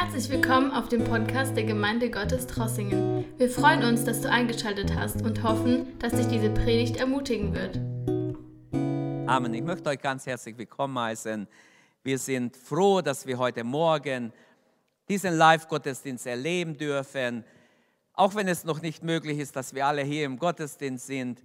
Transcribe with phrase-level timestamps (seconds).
[0.00, 3.24] Herzlich willkommen auf dem Podcast der Gemeinde Gottes Trossingen.
[3.36, 7.78] Wir freuen uns, dass du eingeschaltet hast und hoffen, dass dich diese Predigt ermutigen wird.
[9.28, 9.52] Amen.
[9.54, 11.48] Ich möchte euch ganz herzlich willkommen heißen.
[12.04, 14.32] Wir sind froh, dass wir heute Morgen
[15.08, 17.44] diesen Live-Gottesdienst erleben dürfen.
[18.12, 21.42] Auch wenn es noch nicht möglich ist, dass wir alle hier im Gottesdienst sind,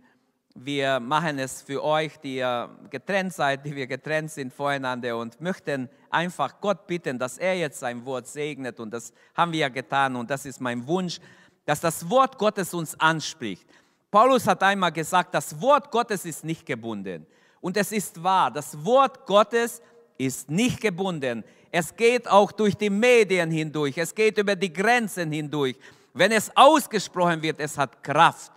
[0.55, 5.41] wir machen es für euch, die ihr getrennt seid, die wir getrennt sind voreinander und
[5.41, 8.79] möchten einfach Gott bitten, dass er jetzt sein Wort segnet.
[8.79, 11.19] Und das haben wir ja getan und das ist mein Wunsch,
[11.65, 13.67] dass das Wort Gottes uns anspricht.
[14.11, 17.25] Paulus hat einmal gesagt, das Wort Gottes ist nicht gebunden.
[17.59, 19.81] Und es ist wahr, das Wort Gottes
[20.17, 21.43] ist nicht gebunden.
[21.71, 25.75] Es geht auch durch die Medien hindurch, es geht über die Grenzen hindurch.
[26.13, 28.51] Wenn es ausgesprochen wird, es hat Kraft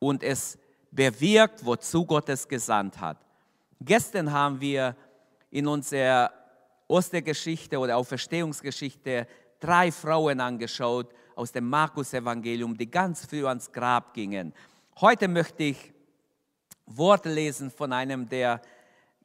[0.00, 0.58] und es
[0.90, 3.18] bewirkt, wozu Gott es gesandt hat.
[3.80, 4.94] Gestern haben wir
[5.50, 6.30] in unserer
[6.86, 9.26] Ostergeschichte oder Auferstehungsgeschichte
[9.60, 14.52] drei Frauen angeschaut aus dem Markus-Evangelium, die ganz früh ans Grab gingen.
[15.00, 15.92] Heute möchte ich
[16.86, 18.60] Worte lesen von einem der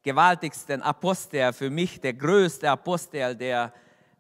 [0.04, 3.74] gewaltigsten Apostel, für mich der größte Apostel, der,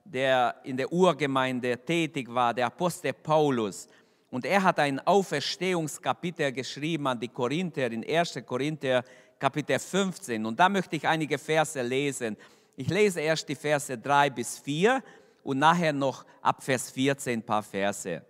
[0.03, 3.87] der in der Urgemeinde tätig war, der Apostel Paulus.
[4.29, 8.41] Und er hat ein Auferstehungskapitel geschrieben an die Korinther in 1.
[8.45, 9.03] Korinther
[9.39, 10.45] Kapitel 15.
[10.45, 12.35] Und da möchte ich einige Verse lesen.
[12.75, 15.01] Ich lese erst die Verse 3 bis 4
[15.43, 18.21] und nachher noch ab Vers 14 ein paar Verse.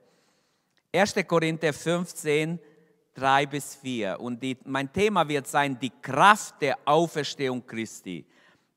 [0.93, 1.15] 1.
[1.27, 2.59] Korinther 15,
[3.15, 4.19] 3 bis 4.
[4.19, 8.25] Und die, mein Thema wird sein, die Kraft der Auferstehung Christi.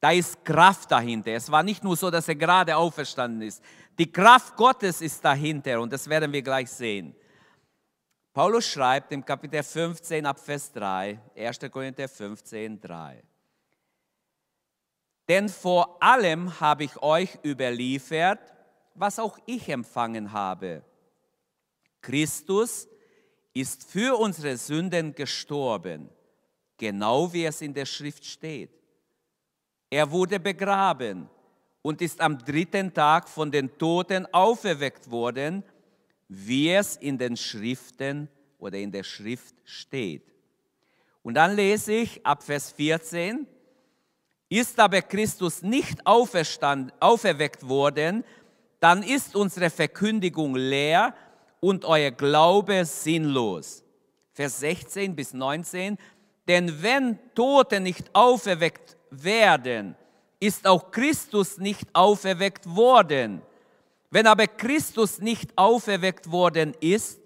[0.00, 1.32] Da ist Kraft dahinter.
[1.32, 3.62] Es war nicht nur so, dass er gerade auferstanden ist.
[3.98, 7.16] Die Kraft Gottes ist dahinter und das werden wir gleich sehen.
[8.32, 11.58] Paulus schreibt im Kapitel 15 ab Vers 3, 1.
[11.72, 13.24] Korinther 15, 3.
[15.28, 18.38] Denn vor allem habe ich euch überliefert,
[18.94, 20.84] was auch ich empfangen habe.
[22.00, 22.88] Christus
[23.52, 26.08] ist für unsere Sünden gestorben,
[26.76, 28.70] genau wie es in der Schrift steht.
[29.90, 31.28] Er wurde begraben
[31.82, 35.62] und ist am dritten Tag von den Toten auferweckt worden,
[36.28, 38.28] wie es in den Schriften
[38.58, 40.22] oder in der Schrift steht.
[41.22, 43.46] Und dann lese ich ab Vers 14,
[44.48, 48.24] ist aber Christus nicht auferweckt worden,
[48.80, 51.14] dann ist unsere Verkündigung leer
[51.60, 53.84] und euer Glaube sinnlos.
[54.32, 55.98] Vers 16 bis 19,
[56.46, 59.96] denn wenn Tote nicht auferweckt werden,
[60.40, 63.42] ist auch Christus nicht auferweckt worden.
[64.10, 67.20] Wenn aber Christus nicht auferweckt worden ist,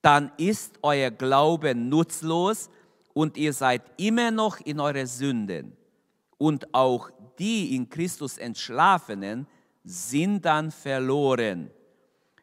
[0.00, 2.70] dann ist euer Glaube nutzlos
[3.12, 5.76] und ihr seid immer noch in eure Sünden.
[6.38, 9.46] Und auch die in Christus entschlafenen
[9.84, 11.70] sind dann verloren.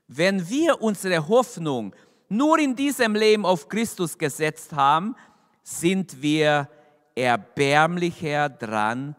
[0.07, 1.95] Wenn wir unsere Hoffnung
[2.27, 5.15] nur in diesem Leben auf Christus gesetzt haben,
[5.63, 6.69] sind wir
[7.15, 9.15] erbärmlicher dran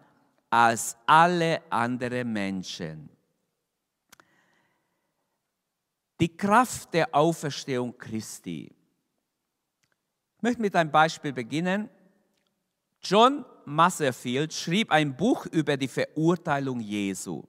[0.51, 3.09] als alle anderen Menschen.
[6.19, 8.73] Die Kraft der Auferstehung Christi.
[10.37, 11.91] Ich möchte mit einem Beispiel beginnen.
[13.03, 17.43] John Masserfield schrieb ein Buch über die Verurteilung Jesu.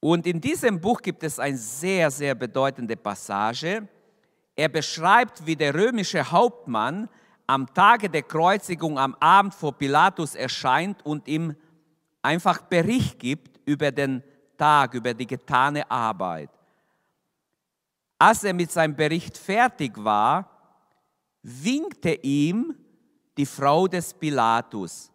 [0.00, 3.88] Und in diesem Buch gibt es eine sehr, sehr bedeutende Passage.
[4.54, 7.08] Er beschreibt, wie der römische Hauptmann
[7.46, 11.56] am Tage der Kreuzigung am Abend vor Pilatus erscheint und ihm
[12.22, 14.22] einfach Bericht gibt über den
[14.56, 16.50] Tag, über die getane Arbeit.
[18.18, 20.50] Als er mit seinem Bericht fertig war,
[21.42, 22.74] winkte ihm
[23.36, 25.12] die Frau des Pilatus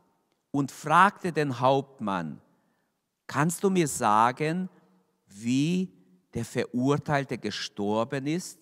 [0.51, 2.41] und fragte den Hauptmann,
[3.27, 4.69] kannst du mir sagen,
[5.27, 5.91] wie
[6.33, 8.59] der Verurteilte gestorben ist?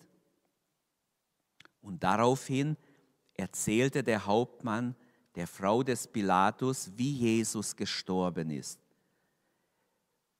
[1.80, 2.76] Und daraufhin
[3.34, 4.96] erzählte der Hauptmann
[5.34, 8.78] der Frau des Pilatus, wie Jesus gestorben ist.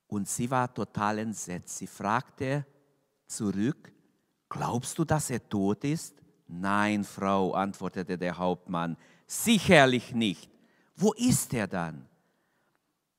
[0.07, 1.79] Und sie war total entsetzt.
[1.79, 2.67] Sie fragte
[3.27, 3.93] zurück,
[4.49, 6.15] glaubst du, dass er tot ist?
[6.47, 10.51] Nein, Frau, antwortete der Hauptmann, sicherlich nicht.
[10.95, 12.07] Wo ist er dann?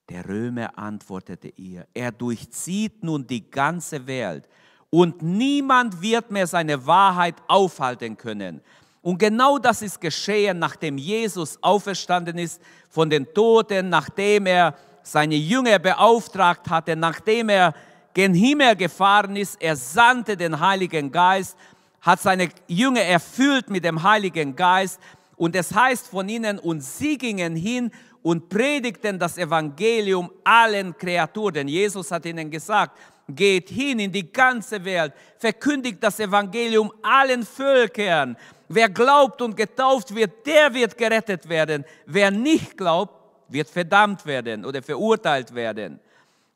[0.10, 4.48] Der Römer antwortete ihr, er durchzieht nun die ganze Welt
[4.90, 8.62] und niemand wird mehr seine Wahrheit aufhalten können.
[9.04, 12.60] Und genau das ist geschehen, nachdem Jesus auferstanden ist
[12.90, 17.76] von den Toten, nachdem er seine Jünger beauftragt hatte, nachdem er
[18.14, 19.62] gen Himmel gefahren ist.
[19.62, 21.58] Er sandte den Heiligen Geist,
[22.02, 25.00] hat seine Jünger erfüllt mit dem Heiligen Geist
[25.36, 27.92] Und es heißt von ihnen, und sie gingen hin
[28.22, 31.68] und predigten das Evangelium allen Kreaturen.
[31.68, 32.98] Jesus hat ihnen gesagt,
[33.28, 38.38] geht hin in die ganze Welt, verkündigt das Evangelium allen Völkern.
[38.68, 41.86] Wer glaubt und getauft wird, der wird gerettet werden.
[42.06, 43.14] Wer nicht glaubt,
[43.50, 46.00] wird verdammt werden oder verurteilt werden.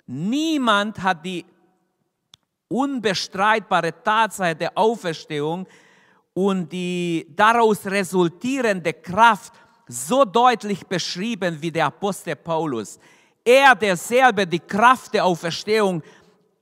[0.07, 1.45] Niemand hat die
[2.69, 5.67] unbestreitbare Tatsache der Auferstehung
[6.33, 9.53] und die daraus resultierende Kraft
[9.87, 12.99] so deutlich beschrieben wie der Apostel Paulus.
[13.43, 16.03] Er, der selber die Kraft der Auferstehung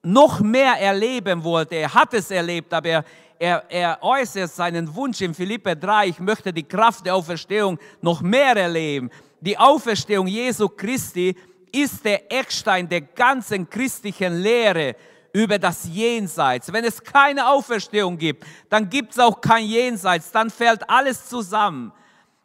[0.05, 3.05] noch mehr erleben wollte, er hat es erlebt, aber er,
[3.39, 8.21] er, er äußert seinen Wunsch in Philippe 3, ich möchte die Kraft der Auferstehung noch
[8.21, 9.09] mehr erleben.
[9.41, 11.35] Die Auferstehung Jesu Christi
[11.71, 14.95] ist der Eckstein der ganzen christlichen Lehre
[15.33, 16.71] über das Jenseits.
[16.71, 21.91] Wenn es keine Auferstehung gibt, dann gibt es auch kein Jenseits, dann fällt alles zusammen.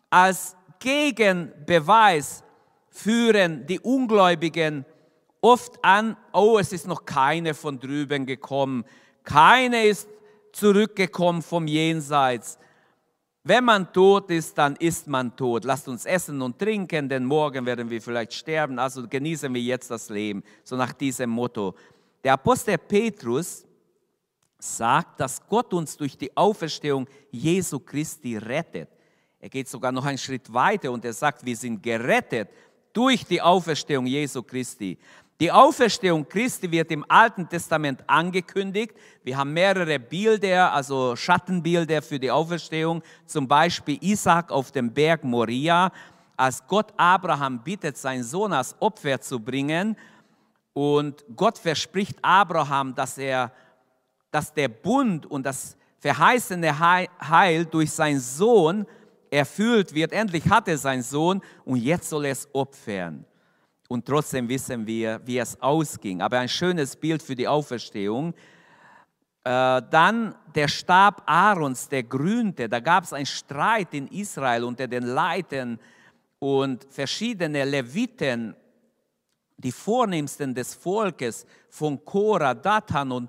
[0.08, 2.42] Als Gegenbeweis
[2.88, 4.84] führen die Ungläubigen
[5.40, 8.84] oft an, oh, es ist noch keine von drüben gekommen,
[9.24, 10.08] keine ist
[10.52, 12.58] zurückgekommen vom Jenseits.
[13.42, 15.64] Wenn man tot ist, dann ist man tot.
[15.64, 18.78] Lasst uns essen und trinken, denn morgen werden wir vielleicht sterben.
[18.78, 20.42] Also genießen wir jetzt das Leben.
[20.62, 21.74] So nach diesem Motto.
[22.22, 23.64] Der Apostel Petrus
[24.58, 28.90] sagt, dass Gott uns durch die Auferstehung Jesu Christi rettet.
[29.38, 32.50] Er geht sogar noch einen Schritt weiter und er sagt, wir sind gerettet
[32.92, 34.98] durch die Auferstehung Jesu Christi.
[35.40, 38.94] Die Auferstehung Christi wird im Alten Testament angekündigt.
[39.24, 43.02] Wir haben mehrere Bilder, also Schattenbilder für die Auferstehung.
[43.24, 45.92] Zum Beispiel Isaac auf dem Berg Moria,
[46.36, 49.96] als Gott Abraham bittet, seinen Sohn als Opfer zu bringen.
[50.74, 53.50] Und Gott verspricht Abraham, dass er,
[54.30, 58.86] dass der Bund und das verheißene Heil durch seinen Sohn
[59.30, 60.12] erfüllt wird.
[60.12, 63.24] Endlich hat er seinen Sohn und jetzt soll er es opfern
[63.90, 66.22] und trotzdem wissen wir, wie es ausging.
[66.22, 68.32] Aber ein schönes Bild für die Auferstehung.
[69.42, 72.68] Äh, dann der Stab Aarons, der grünte.
[72.68, 75.80] Da gab es einen Streit in Israel unter den Leitern
[76.38, 78.54] und verschiedene Leviten,
[79.56, 83.28] die vornehmsten des Volkes von Korah, Dathan und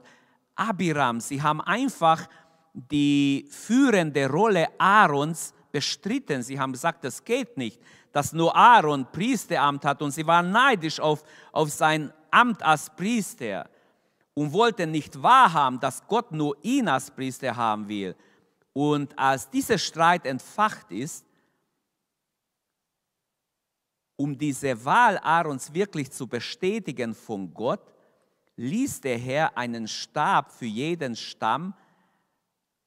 [0.56, 1.20] Abiram.
[1.22, 2.30] Sie haben einfach
[2.72, 6.44] die führende Rolle Aarons bestritten.
[6.44, 7.82] Sie haben gesagt, das geht nicht
[8.12, 13.70] dass nur Aaron Priesteramt hat und sie waren neidisch auf, auf sein Amt als Priester
[14.34, 18.16] und wollten nicht wahrhaben, dass Gott nur ihn als Priester haben will.
[18.74, 21.26] Und als dieser Streit entfacht ist,
[24.16, 27.94] um diese Wahl Aarons wirklich zu bestätigen von Gott,
[28.56, 31.74] ließ der Herr einen Stab für jeden Stamm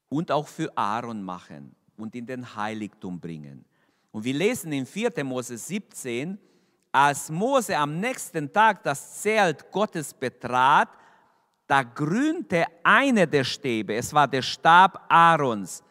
[0.09, 3.65] und auch für Aaron machen und in den Heiligtum bringen.
[4.15, 5.25] Und wir lesen in 4.
[5.25, 6.37] Mose 17,
[6.89, 10.87] als Mose am nächsten Tag das Zelt Gottes betrat,
[11.67, 15.83] da grünte eine der Stäbe, es war der Stab Aarons,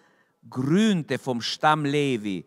[0.48, 2.46] grünte vom Stamm Levi.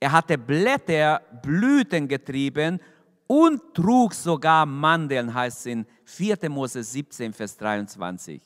[0.00, 2.80] Er hatte Blätter, Blüten getrieben
[3.26, 6.48] und trug sogar Mandeln, heißt es in 4.
[6.48, 8.40] Mose 17, Vers 23.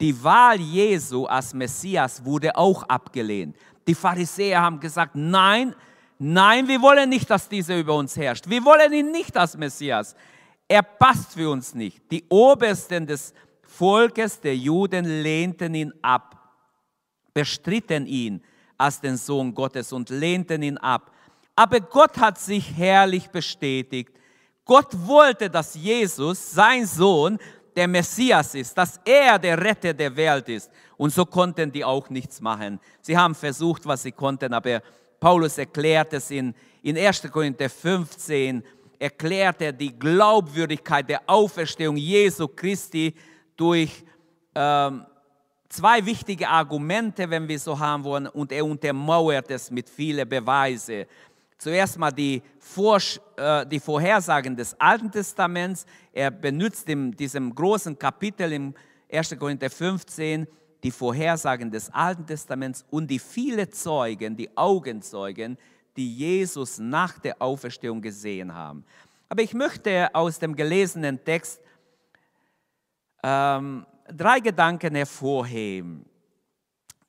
[0.00, 3.56] Die Wahl Jesu als Messias wurde auch abgelehnt.
[3.86, 5.74] Die Pharisäer haben gesagt, nein,
[6.18, 8.48] nein, wir wollen nicht, dass dieser über uns herrscht.
[8.48, 10.16] Wir wollen ihn nicht als Messias.
[10.68, 12.10] Er passt für uns nicht.
[12.10, 16.36] Die Obersten des Volkes der Juden lehnten ihn ab,
[17.34, 18.42] bestritten ihn
[18.78, 21.12] als den Sohn Gottes und lehnten ihn ab.
[21.54, 24.10] Aber Gott hat sich herrlich bestätigt.
[24.64, 27.38] Gott wollte, dass Jesus, sein Sohn,
[27.76, 30.70] der Messias ist, dass er der Retter der Welt ist.
[30.96, 32.80] Und so konnten die auch nichts machen.
[33.02, 34.80] Sie haben versucht, was sie konnten, aber
[35.20, 37.30] Paulus erklärt es in, in 1.
[37.30, 38.62] Korinther 15,
[38.98, 43.14] erklärt er die Glaubwürdigkeit der Auferstehung Jesu Christi
[43.56, 44.04] durch
[44.54, 45.04] ähm,
[45.68, 51.04] zwei wichtige Argumente, wenn wir so haben wollen, und er untermauert es mit vielen Beweisen.
[51.58, 55.86] Zuerst mal die, Vorsch äh, die Vorhersagen des Alten Testaments.
[56.12, 58.74] Er benutzt in diesem großen Kapitel im
[59.10, 59.36] 1.
[59.38, 60.46] Korinther 15
[60.82, 65.56] die Vorhersagen des Alten Testaments und die viele Zeugen, die Augenzeugen,
[65.96, 68.84] die Jesus nach der Auferstehung gesehen haben.
[69.28, 71.60] Aber ich möchte aus dem gelesenen Text
[73.22, 76.04] ähm, drei Gedanken hervorheben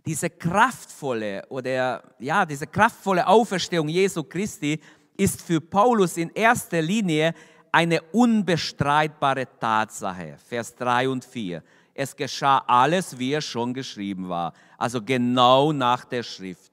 [0.07, 4.79] diese kraftvolle oder ja, diese kraftvolle Auferstehung Jesu Christi
[5.17, 7.33] ist für Paulus in erster Linie
[7.73, 10.37] eine unbestreitbare Tatsache.
[10.47, 11.61] Vers 3 und 4.
[11.93, 16.71] Es geschah alles, wie es schon geschrieben war, also genau nach der Schrift.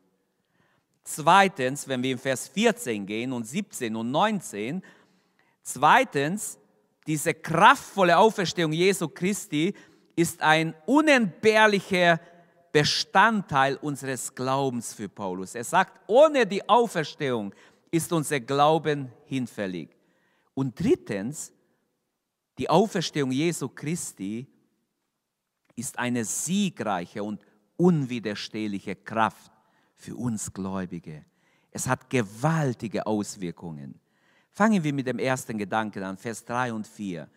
[1.02, 4.80] Zweitens, wenn wir in Vers 14 gehen und 17 und 19,
[5.62, 6.56] zweitens,
[7.04, 9.74] diese kraftvolle Auferstehung Jesu Christi
[10.14, 12.20] ist ein unentbehrlicher
[12.74, 15.54] Bestandteil unseres Glaubens für Paulus.
[15.54, 17.54] Er sagt, ohne die Auferstehung
[17.92, 19.90] ist unser Glauben hinfällig.
[20.54, 21.52] Und drittens,
[22.58, 24.48] die Auferstehung Jesu Christi
[25.76, 29.52] ist eine siegreiche und unwiderstehliche Kraft
[29.94, 31.24] für uns Gläubige.
[31.70, 34.00] Es hat gewaltige Auswirkungen.
[34.50, 37.28] Fangen wir mit dem ersten Gedanken an, Vers 3 und 4.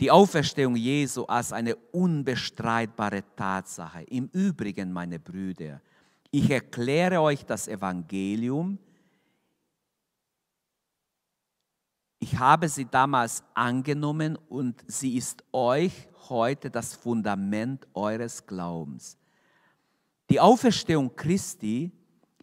[0.00, 4.02] Die Auferstehung Jesu als eine unbestreitbare Tatsache.
[4.04, 5.82] Im Übrigen, meine Brüder,
[6.30, 8.78] ich erkläre euch das Evangelium.
[12.18, 19.18] Ich habe sie damals angenommen und sie ist euch heute das Fundament eures Glaubens.
[20.30, 21.90] Die Auferstehung Christi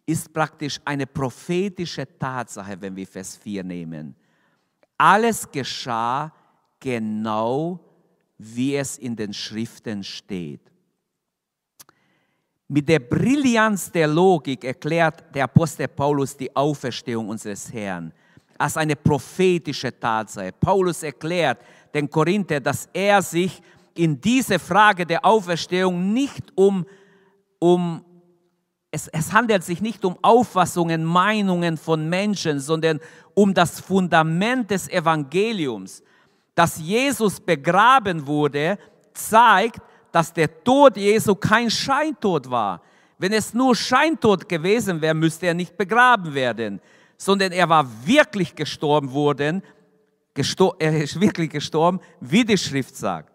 [0.05, 4.15] ist praktisch eine prophetische Tatsache, wenn wir Vers 4 nehmen.
[4.97, 6.31] Alles geschah
[6.79, 7.79] genau,
[8.37, 10.61] wie es in den Schriften steht.
[12.67, 18.11] Mit der Brillanz der Logik erklärt der Apostel Paulus die Auferstehung unseres Herrn
[18.57, 20.51] als eine prophetische Tatsache.
[20.51, 21.59] Paulus erklärt
[21.93, 23.61] den Korinther, dass er sich
[23.93, 26.85] in diese Frage der Auferstehung nicht um
[27.59, 28.03] um,
[28.91, 32.99] es, es handelt sich nicht um Auffassungen, Meinungen von Menschen, sondern
[33.33, 36.03] um das Fundament des Evangeliums.
[36.57, 38.79] Dass Jesus begraben wurde,
[39.13, 39.79] zeigt,
[40.11, 42.81] dass der Tod Jesu kein Scheintod war.
[43.19, 46.81] Wenn es nur Scheintod gewesen wäre, müsste er nicht begraben werden,
[47.15, 49.61] sondern er war wirklich gestorben worden,
[50.33, 53.31] gestor er ist wirklich gestorben, wie die Schrift sagt.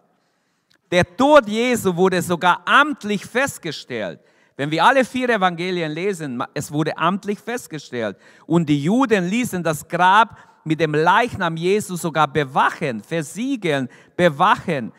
[0.91, 4.19] Der Tod Jesu wurde sogar amtlich festgestellt.
[4.57, 8.17] Wenn wir alle vier Evangelien lesen, es wurde amtlich festgestellt.
[8.47, 14.93] Und die Juden ließen das Grab mit dem Leichnam Jesu sogar bewachen, versiegeln, bewachen.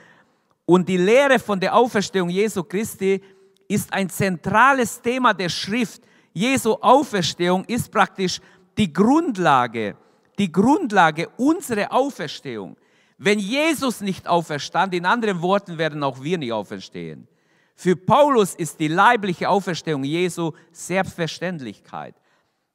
[0.65, 3.21] Und die Lehre von der Auferstehung Jesu Christi
[3.67, 6.03] ist ein zentrales Thema der Schrift.
[6.33, 8.39] Jesu Auferstehung ist praktisch
[8.77, 9.95] die Grundlage,
[10.37, 12.75] die Grundlage unserer Auferstehung.
[13.17, 17.27] Wenn Jesus nicht auferstand, in anderen Worten werden auch wir nicht auferstehen.
[17.75, 22.15] Für Paulus ist die leibliche Auferstehung Jesu Selbstverständlichkeit.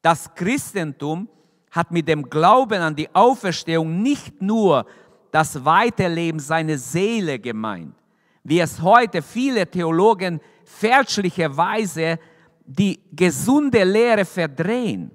[0.02, 1.28] Das Christentum
[1.70, 4.86] hat mit dem Glauben an die Auferstehung nicht nur
[5.30, 7.94] das Weiterleben seiner Seele gemeint,
[8.42, 12.18] wie es heute viele Theologen fälschlicherweise
[12.64, 15.10] die gesunde Lehre verdrehen.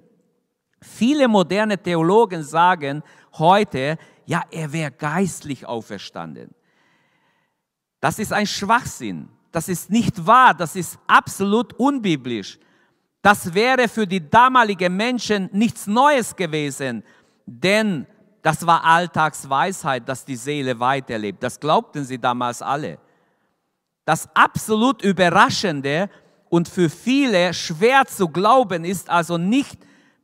[0.81, 3.03] Viele moderne Theologen sagen
[3.37, 6.53] heute, ja, er wäre geistlich auferstanden.
[7.99, 9.29] Das ist ein Schwachsinn.
[9.51, 10.53] Das ist nicht wahr.
[10.53, 12.59] Das ist absolut unbiblisch.
[13.23, 17.03] Das wäre für die damaligen Menschen nichts Neues gewesen,
[17.45, 18.05] denn
[18.41, 21.41] das war Alltagsweisheit, dass die Seele weiterlebt.
[21.41, 22.99] Das glaubten sie damals alle.
[24.03, 26.09] Das absolut Überraschende
[26.49, 29.79] und für viele schwer zu glauben ist also nicht,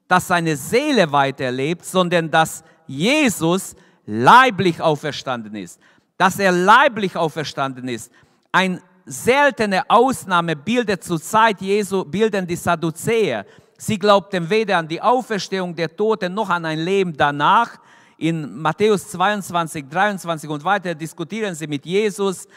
[0.09, 5.79] dass seine Seele weiterlebt, sondern dass Jesus leiblich auferstanden ist.
[6.17, 8.11] Dass er leiblich auferstanden ist.
[8.51, 13.45] Ein seltene Ausnahme bildet zur Zeit Jesu, bilden die Sadduzäer.
[13.77, 17.79] Sie glaubten weder an die Auferstehung der Toten noch an ein Leben danach.
[18.17, 22.47] In Matthäus 22, 23 und weiter diskutieren sie mit Jesus.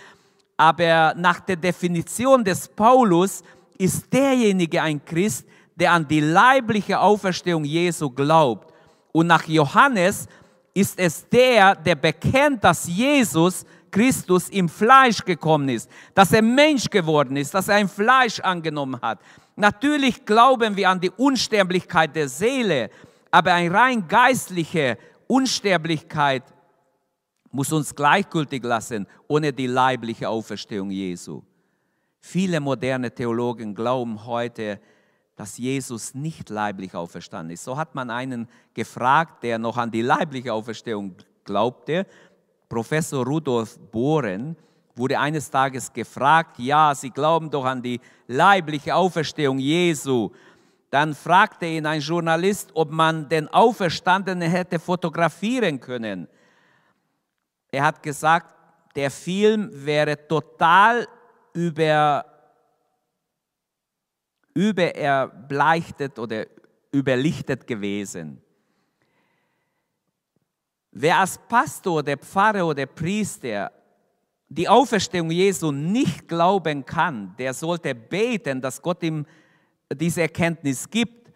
[0.56, 3.42] Aber nach der Definition des Paulus
[3.78, 8.72] ist derjenige ein Christ, der an die leibliche Auferstehung Jesu glaubt.
[9.12, 10.26] Und nach Johannes
[10.74, 16.90] ist es der, der bekennt, dass Jesus Christus im Fleisch gekommen ist, dass er Mensch
[16.90, 19.20] geworden ist, dass er ein Fleisch angenommen hat.
[19.54, 22.90] Natürlich glauben wir an die Unsterblichkeit der Seele,
[23.30, 26.42] aber eine rein geistliche Unsterblichkeit
[27.52, 31.42] muss uns gleichgültig lassen, ohne die leibliche Auferstehung Jesu.
[32.18, 34.80] Viele moderne Theologen glauben heute,
[35.36, 37.64] dass Jesus nicht leiblich auferstanden ist.
[37.64, 42.06] So hat man einen gefragt, der noch an die leibliche Auferstehung glaubte.
[42.72, 44.56] Professor Rudolf Bohren
[44.96, 50.30] wurde eines Tages gefragt, ja, Sie glauben doch an die leibliche Auferstehung Jesu.
[50.88, 56.28] Dann fragte ihn ein Journalist, ob man den Auferstandenen hätte fotografieren können.
[57.70, 58.54] Er hat gesagt,
[58.96, 61.06] der Film wäre total
[61.52, 62.24] über
[64.54, 66.46] übererbleichtet oder
[66.90, 68.41] überlichtet gewesen.
[70.92, 73.72] Wer als Pastor, der Pfarrer oder der Priester
[74.46, 79.24] die Auferstehung Jesu nicht glauben kann, der sollte beten, dass Gott ihm
[79.94, 81.32] diese Erkenntnis gibt.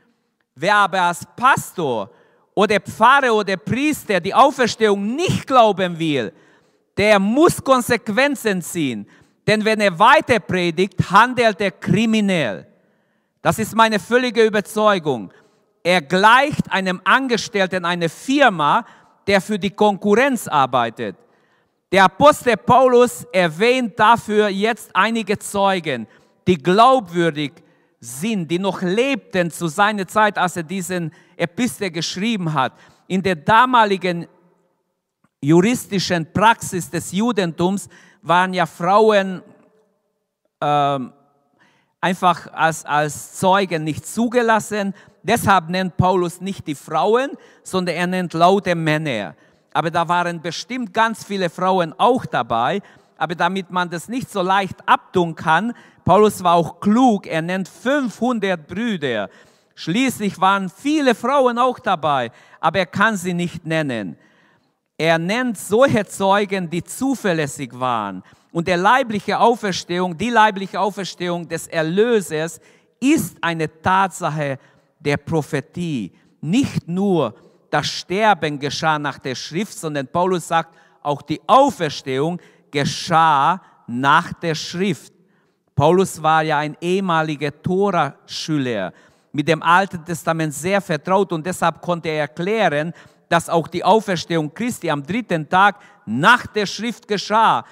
[0.54, 2.10] Wer aber als Pastor
[2.54, 6.32] oder Pfarrer oder Priester die Auferstehung nicht glauben will,
[6.94, 9.08] der muss Konsequenzen ziehen.
[9.46, 12.66] Denn wenn er weiter predigt, handelt er kriminell.
[13.40, 15.32] Das ist meine völlige Überzeugung.
[15.82, 18.84] Er gleicht einem Angestellten einer Firma,
[19.26, 21.16] der für die Konkurrenz arbeitet.
[21.90, 26.06] Der Apostel Paulus erwähnt dafür jetzt einige Zeugen,
[26.47, 27.52] die glaubwürdig
[28.00, 32.73] sind, die noch lebten zu seiner Zeit, als er diesen Epistel geschrieben hat.
[33.06, 34.26] In der damaligen
[35.40, 37.88] juristischen Praxis des Judentums
[38.23, 39.42] waren ja Frauen
[40.61, 41.12] ähm,
[42.06, 44.94] einfach als, als Zeugen nicht zugelassen.
[45.25, 47.30] Deshalb nennt Paulus nicht die Frauen,
[47.64, 49.34] sondern er nennt laute Männer.
[49.72, 52.80] Aber da waren bestimmt ganz viele Frauen auch dabei.
[53.18, 55.72] Aber damit man das nicht so leicht abtun kann,
[56.04, 59.28] Paulus war auch klug, er nennt 500 Brüder.
[59.75, 64.16] Schließlich waren viele Frauen auch dabei, aber er kann sie nicht nennen.
[64.96, 68.22] Er nennt solche Zeugen, die zuverlässig waren.
[68.56, 72.58] Und der leibliche Auferstehung, die leibliche Auferstehung des Erlösers
[72.98, 74.58] ist eine Tatsache
[74.98, 76.10] der Prophetie.
[76.40, 77.34] Nicht nur
[77.68, 84.54] das Sterben geschah nach der Schrift, sondern Paulus sagt, auch die Auferstehung geschah nach der
[84.54, 85.12] Schrift.
[85.75, 88.94] Paulus war ja ein ehemaliger Tora-Schüler,
[89.32, 92.94] mit dem Alten Testament sehr vertraut und deshalb konnte er erklären,
[93.28, 97.62] dass auch die Auferstehung Christi am dritten Tag nach der Schrift geschah.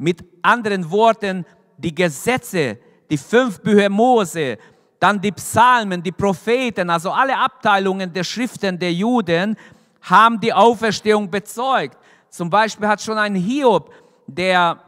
[0.00, 1.44] Mit anderen Worten,
[1.76, 2.78] die Gesetze,
[3.10, 4.56] die fünf Bücher Mose,
[4.98, 9.56] dann die Psalmen, die Propheten, also alle Abteilungen der Schriften der Juden
[10.00, 11.98] haben die Auferstehung bezeugt.
[12.30, 13.92] Zum Beispiel hat schon ein Hiob,
[14.26, 14.82] der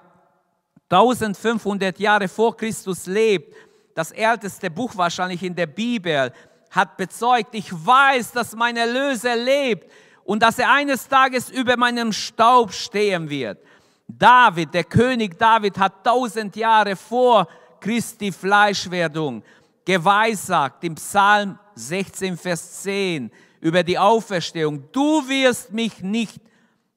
[0.88, 3.54] 1500 Jahre vor Christus lebt,
[3.94, 6.32] das älteste Buch wahrscheinlich in der Bibel,
[6.70, 9.90] hat bezeugt, ich weiß, dass mein Erlöser lebt
[10.24, 13.58] und dass er eines Tages über meinem Staub stehen wird.
[14.06, 17.48] David, der König David, hat tausend Jahre vor
[17.80, 19.42] Christi Fleischwerdung
[19.84, 24.84] geweissagt im Psalm 16, Vers 10 über die Auferstehung.
[24.92, 26.40] Du wirst mich nicht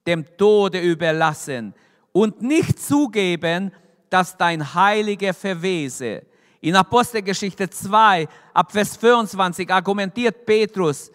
[0.06, 1.74] dem Tode überlassen
[2.12, 3.72] und nicht zugeben,
[4.10, 6.24] dass dein Heiliger verwese.
[6.62, 11.12] In Apostelgeschichte 2, ab Vers 24 argumentiert Petrus,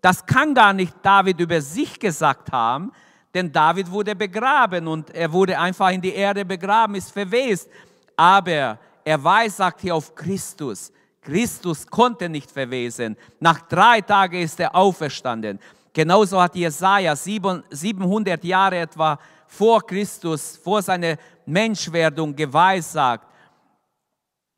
[0.00, 2.92] das kann gar nicht David über sich gesagt haben,
[3.34, 7.68] denn David wurde begraben und er wurde einfach in die Erde begraben, ist verwest.
[8.16, 10.92] Aber er weiß, sagt hier auf Christus.
[11.20, 13.16] Christus konnte nicht verwesen.
[13.40, 15.58] Nach drei Tagen ist er auferstanden.
[15.92, 21.16] Genauso hat Jesaja 700 Jahre etwa vor Christus, vor seiner
[21.46, 23.26] Menschwerdung geweissagt.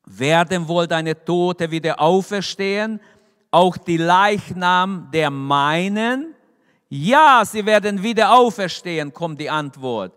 [0.07, 3.01] Werden wohl deine Tote wieder auferstehen?
[3.51, 6.36] Auch die Leichnam der meinen?
[6.89, 10.13] Ja, sie werden wieder auferstehen, kommt die Antwort.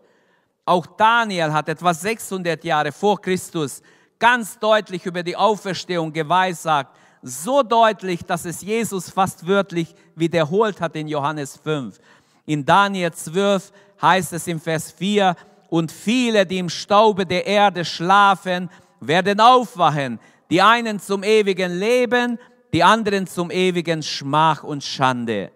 [0.65, 3.81] Auch Daniel hat etwa 600 Jahre vor Christus
[4.19, 6.95] ganz deutlich über die Auferstehung geweissagt.
[7.23, 11.97] So deutlich, dass es Jesus fast wörtlich wiederholt hat in Johannes 5.
[12.45, 15.35] In Daniel 12 heißt es im Vers 4,
[15.69, 22.39] und viele, die im Staube der Erde schlafen, werden aufwachen, die einen zum ewigen Leben,
[22.73, 25.51] die anderen zum ewigen Schmach und Schande.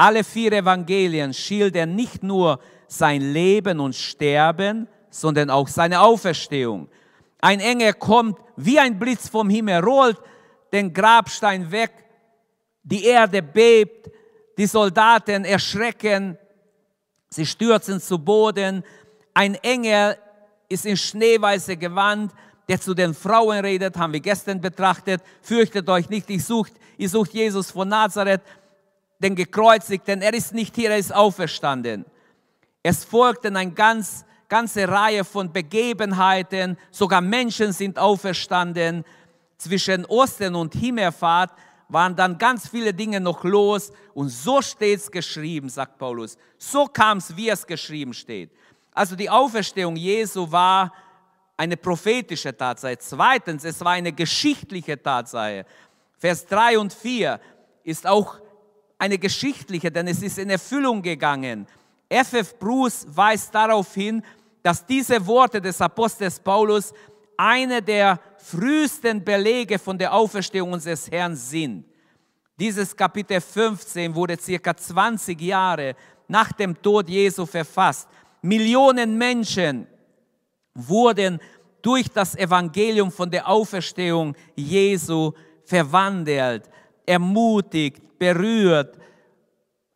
[0.00, 2.58] Alle vier Evangelien schildern nicht nur
[2.88, 6.88] sein Leben und Sterben, sondern auch seine Auferstehung.
[7.42, 10.16] Ein Engel kommt wie ein Blitz vom Himmel, rollt
[10.72, 11.92] den Grabstein weg,
[12.82, 14.10] die Erde bebt,
[14.56, 16.38] die Soldaten erschrecken,
[17.28, 18.82] sie stürzen zu Boden.
[19.34, 20.16] Ein Engel
[20.70, 22.32] ist in schneeweiße Gewand,
[22.70, 25.20] der zu den Frauen redet, haben wir gestern betrachtet.
[25.42, 28.40] Fürchtet euch nicht, ich sucht, ihr sucht Jesus von Nazareth,
[29.20, 30.22] den gekreuzigten.
[30.22, 32.04] Er ist nicht hier, er ist auferstanden.
[32.82, 39.04] Es folgten ein ganz ganze Reihe von Begebenheiten, sogar Menschen sind auferstanden.
[39.56, 41.52] Zwischen Osten und Himmelfahrt
[41.88, 46.36] waren dann ganz viele Dinge noch los und so steht es geschrieben, sagt Paulus.
[46.58, 48.50] So kam es, wie es geschrieben steht.
[48.92, 50.92] Also die Auferstehung Jesu war
[51.56, 52.98] eine prophetische Tatsache.
[52.98, 55.64] Zweitens, es war eine geschichtliche Tatsache.
[56.18, 57.40] Vers 3 und 4
[57.84, 58.40] ist auch
[59.00, 61.66] eine geschichtliche, denn es ist in Erfüllung gegangen.
[62.08, 62.58] F.F.
[62.58, 64.22] Bruce weist darauf hin,
[64.62, 66.92] dass diese Worte des Apostels Paulus
[67.36, 71.86] eine der frühesten Belege von der Auferstehung unseres Herrn sind.
[72.58, 75.96] Dieses Kapitel 15 wurde circa 20 Jahre
[76.28, 78.06] nach dem Tod Jesu verfasst.
[78.42, 79.86] Millionen Menschen
[80.74, 81.40] wurden
[81.80, 85.32] durch das Evangelium von der Auferstehung Jesu
[85.64, 86.68] verwandelt,
[87.10, 88.96] ermutigt, berührt,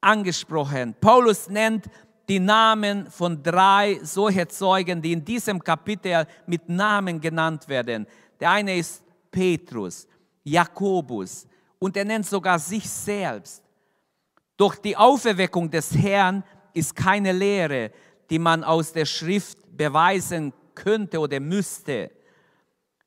[0.00, 0.94] angesprochen.
[1.00, 1.86] Paulus nennt
[2.28, 8.06] die Namen von drei solcher Zeugen, die in diesem Kapitel mit Namen genannt werden.
[8.40, 10.08] Der eine ist Petrus,
[10.42, 11.46] Jakobus
[11.78, 13.62] und er nennt sogar sich selbst.
[14.56, 17.92] Doch die Auferweckung des Herrn ist keine Lehre,
[18.28, 22.10] die man aus der Schrift beweisen könnte oder müsste.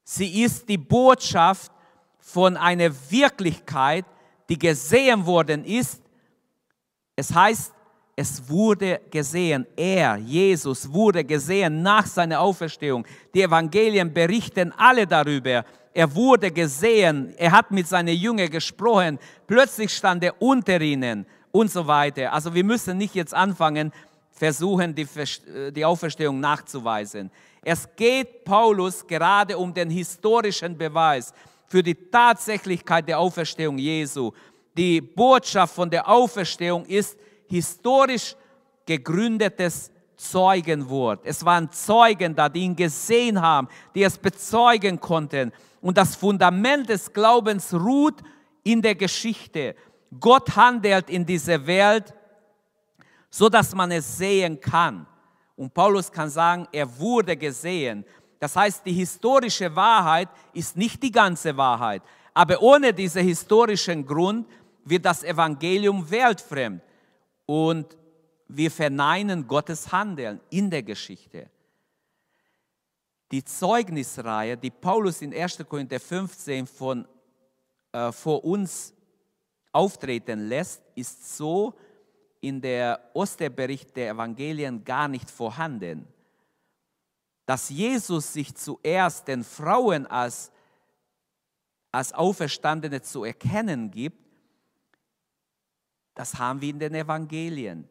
[0.04, 1.72] Sie ist die Botschaft
[2.28, 4.04] von einer Wirklichkeit,
[4.50, 6.02] die gesehen worden ist.
[7.16, 7.72] Es heißt,
[8.18, 13.08] es wurde gesehen, er, Jesus, wurde gesehen nach seiner Auferstehung.
[13.34, 15.64] Die Evangelien berichten alle darüber.
[15.94, 21.72] Er wurde gesehen, er hat mit seinen Jüngern gesprochen, plötzlich stand er unter ihnen und
[21.72, 22.34] so weiter.
[22.34, 23.94] Also wir müssen nicht jetzt anfangen,
[24.32, 25.08] versuchen, die,
[25.72, 27.32] die Auferstehung nachzuweisen.
[27.64, 31.34] Es geht Paulus gerade um den historischen Beweis
[31.68, 34.32] für die Tatsächlichkeit der Auferstehung Jesu.
[34.76, 38.36] Die Botschaft von der Auferstehung ist historisch
[38.86, 41.22] gegründetes Zeugenwort.
[41.24, 45.52] Es waren Zeugen da, die ihn gesehen haben, die es bezeugen konnten.
[45.82, 48.22] Und das Fundament des Glaubens ruht
[48.64, 49.76] in der Geschichte.
[50.20, 52.14] Gott handelt in dieser Welt,
[53.30, 55.06] so dass man es sehen kann.
[55.56, 58.06] Und Paulus kann sagen, er wurde gesehen.
[58.40, 62.04] Das heißt, die historische Wahrheit ist nicht die ganze Wahrheit.
[62.34, 64.48] Aber ohne diesen historischen Grund
[64.86, 66.82] wird das Evangelium weltfremd.
[67.46, 67.98] Und
[68.48, 71.50] wir verneinen Gottes Handeln in der Geschichte.
[73.32, 75.66] Die Zeugnisreihe, die Paulus in 1.
[75.68, 77.08] Korinther 15 von,
[77.92, 78.94] äh, vor uns
[79.72, 81.74] auftreten lässt, ist so
[82.40, 86.08] in der Osterbericht der Evangelien gar nicht vorhanden.
[87.48, 90.52] Dass Jesus sich zuerst den Frauen als,
[91.92, 94.22] als Auferstandene zu erkennen gibt,
[96.14, 97.88] das haben wir in den Evangelien.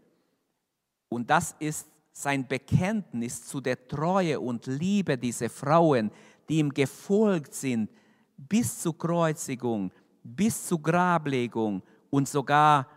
[1.09, 6.11] Und das ist sein Bekenntnis zu der Treue und Liebe dieser Frauen,
[6.49, 7.91] die ihm gefolgt sind
[8.37, 9.91] bis zur Kreuzigung,
[10.23, 12.89] bis zur Grablegung und sogar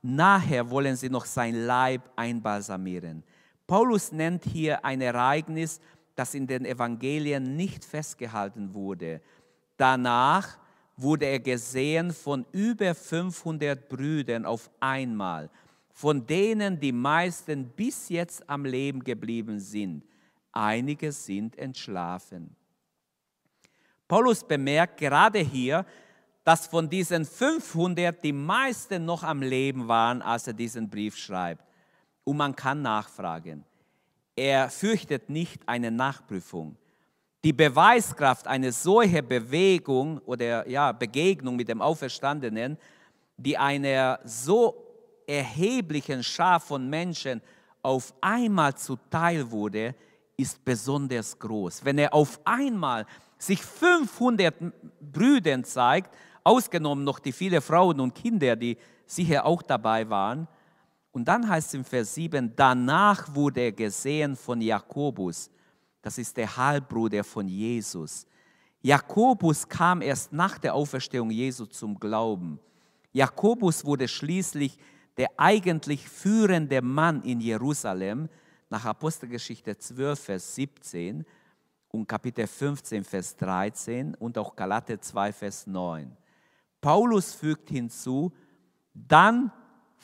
[0.00, 3.22] nachher wollen sie noch sein Leib einbalsamieren.
[3.66, 5.80] Paulus nennt hier ein Ereignis,
[6.16, 9.20] das in den Evangelien nicht festgehalten wurde.
[9.76, 10.58] Danach
[10.96, 15.50] wurde er gesehen von über 500 Brüdern auf einmal,
[15.92, 20.04] von denen die meisten bis jetzt am Leben geblieben sind.
[20.52, 22.56] Einige sind entschlafen.
[24.08, 25.84] Paulus bemerkt gerade hier,
[26.44, 31.64] dass von diesen 500 die meisten noch am Leben waren, als er diesen Brief schreibt.
[32.24, 33.64] Und man kann nachfragen.
[34.36, 36.76] Er fürchtet nicht eine Nachprüfung
[37.46, 42.76] die Beweiskraft einer solchen Bewegung oder ja, Begegnung mit dem Auferstandenen,
[43.36, 44.74] die einer so
[45.28, 47.40] erheblichen Schar von Menschen
[47.82, 49.94] auf einmal zuteil wurde,
[50.36, 51.84] ist besonders groß.
[51.84, 53.06] Wenn er auf einmal
[53.38, 54.52] sich 500
[55.00, 60.48] Brüdern zeigt, ausgenommen noch die vielen Frauen und Kinder, die sicher auch dabei waren,
[61.16, 65.50] und dann heißt es im Vers 7, danach wurde er gesehen von Jakobus,
[66.02, 68.26] das ist der Halbbruder von Jesus.
[68.82, 72.60] Jakobus kam erst nach der Auferstehung Jesu zum Glauben.
[73.14, 74.76] Jakobus wurde schließlich
[75.16, 78.28] der eigentlich führende Mann in Jerusalem
[78.68, 81.24] nach Apostelgeschichte 12, Vers 17
[81.92, 86.14] und Kapitel 15, Vers 13 und auch Galater 2, Vers 9.
[86.82, 88.34] Paulus fügt hinzu,
[88.92, 89.50] dann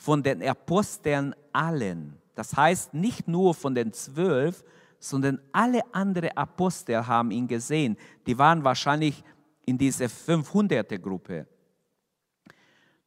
[0.03, 2.17] von den Aposteln allen.
[2.35, 4.65] Das heißt nicht nur von den zwölf,
[4.99, 7.95] sondern alle anderen Apostel haben ihn gesehen.
[8.27, 9.23] Die waren wahrscheinlich
[9.65, 11.47] in dieser 500er Gruppe.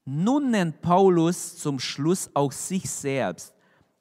[0.07, 3.53] Nun nennt Paulus zum Schluss auch sich selbst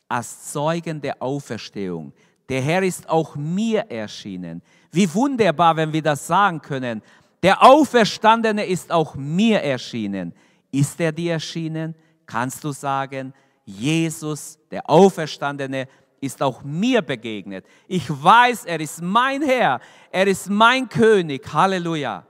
[0.08, 2.14] als Zeugen der Auferstehung.
[2.48, 4.62] Der Herr ist auch mir erschienen.
[4.94, 7.02] Wie wunderbar, wenn wir das sagen können.
[7.44, 10.34] Der Auferstandene ist auch mir erschienen.
[10.72, 11.94] Ist er dir erschienen?
[12.26, 13.34] Kannst du sagen,
[13.66, 15.88] Jesus, der Auferstandene,
[16.22, 17.66] ist auch mir begegnet.
[17.88, 19.80] Ich weiß, er ist mein Herr,
[20.12, 21.42] er ist mein König.
[21.52, 22.26] Halleluja.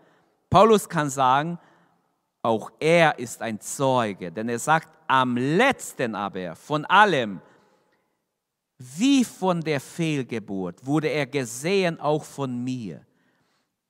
[0.49, 1.57] Paulus kann sagen,
[2.41, 7.41] auch er ist ein Zeuge, denn er sagt, am letzten aber von allem,
[8.77, 13.05] wie von der Fehlgeburt, wurde er gesehen auch von mir.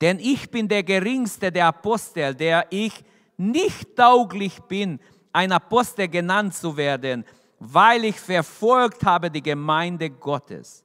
[0.01, 3.03] Denn ich bin der geringste der Apostel, der ich
[3.37, 4.99] nicht tauglich bin,
[5.35, 7.25] ein Apostel genannt zu werden,
[7.59, 10.83] weil ich verfolgt habe die Gemeinde Gottes.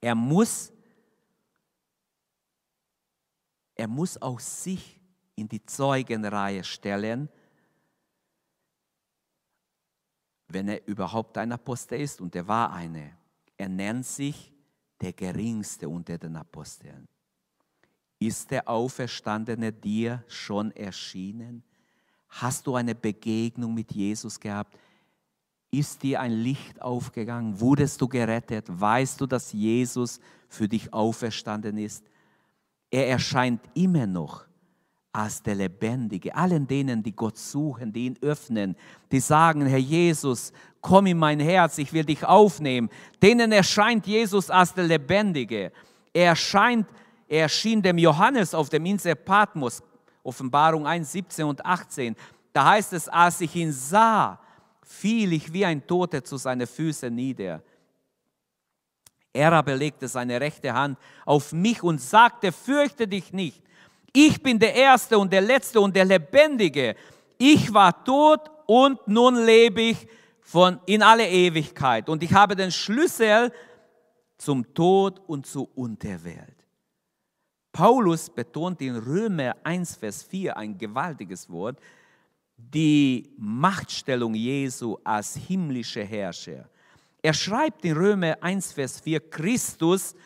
[0.00, 0.72] Er muss
[3.78, 5.00] er muss auch sich
[5.36, 7.28] in die Zeugenreihe stellen,
[10.48, 12.20] wenn er überhaupt ein Apostel ist.
[12.20, 13.16] Und er war eine.
[13.56, 14.52] Er nennt sich
[15.00, 17.06] der geringste unter den Aposteln.
[18.18, 21.62] Ist der Auferstandene dir schon erschienen?
[22.28, 24.76] Hast du eine Begegnung mit Jesus gehabt?
[25.70, 27.60] Ist dir ein Licht aufgegangen?
[27.60, 28.66] Wurdest du gerettet?
[28.68, 32.04] Weißt du, dass Jesus für dich auferstanden ist?
[32.90, 34.46] Er erscheint immer noch
[35.12, 36.34] als der Lebendige.
[36.34, 38.76] Allen denen, die Gott suchen, die ihn öffnen,
[39.10, 42.88] die sagen, Herr Jesus, komm in mein Herz, ich will dich aufnehmen.
[43.22, 45.72] Denen erscheint Jesus als der Lebendige.
[46.12, 46.86] Er erscheint,
[47.26, 49.82] er erschien dem Johannes auf dem Insel Patmos,
[50.28, 52.14] Offenbarung 1, 17 und 18.
[52.52, 54.38] Da heißt es, als ich ihn sah,
[54.82, 57.62] fiel ich wie ein Toter zu seinen Füßen nieder.
[59.32, 63.62] Er aber legte seine rechte Hand auf mich und sagte, fürchte dich nicht.
[64.12, 66.94] Ich bin der Erste und der Letzte und der Lebendige.
[67.38, 70.08] Ich war tot und nun lebe ich
[70.42, 72.08] von in alle Ewigkeit.
[72.08, 73.52] Und ich habe den Schlüssel
[74.36, 76.57] zum Tod und zur Unterwelt.
[77.78, 81.78] Paulus betont in Römer 1, Vers 4 ein gewaltiges Wort,
[82.56, 86.68] die Machtstellung Jesu als himmlischer Herrscher.
[87.22, 90.16] Er schreibt in Römer 1, Vers 4, Christus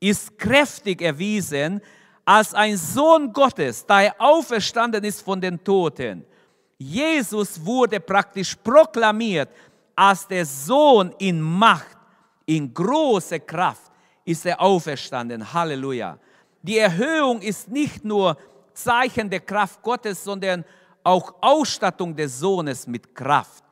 [0.00, 1.82] ist kräftig erwiesen
[2.24, 6.24] als ein Sohn Gottes, da er auferstanden ist von den Toten.
[6.78, 9.50] Jesus wurde praktisch proklamiert
[9.94, 11.98] als der Sohn in Macht,
[12.46, 13.92] in großer Kraft
[14.24, 15.52] ist er auferstanden.
[15.52, 16.18] Halleluja.
[16.62, 18.36] Die Erhöhung ist nicht nur
[18.72, 20.64] Zeichen der Kraft Gottes, sondern
[21.04, 23.64] auch Ausstattung des Sohnes mit Kraft.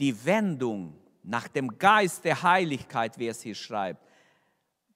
[0.00, 4.02] Die Wendung nach dem Geist der Heiligkeit, wie es hier schreibt.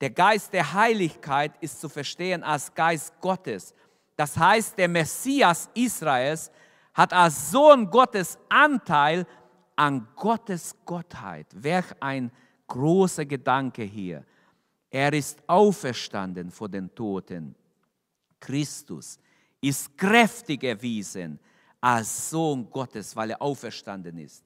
[0.00, 3.74] Der Geist der Heiligkeit ist zu verstehen als Geist Gottes.
[4.16, 6.50] Das heißt, der Messias Israels
[6.94, 9.26] hat als Sohn Gottes Anteil
[9.76, 11.46] an Gottes Gottheit.
[11.52, 12.32] Welch ein
[12.66, 14.24] großer Gedanke hier.
[14.90, 17.54] Er ist auferstanden vor den Toten.
[18.40, 19.18] Christus
[19.60, 21.38] ist kräftig erwiesen
[21.80, 24.44] als Sohn Gottes, weil er auferstanden ist.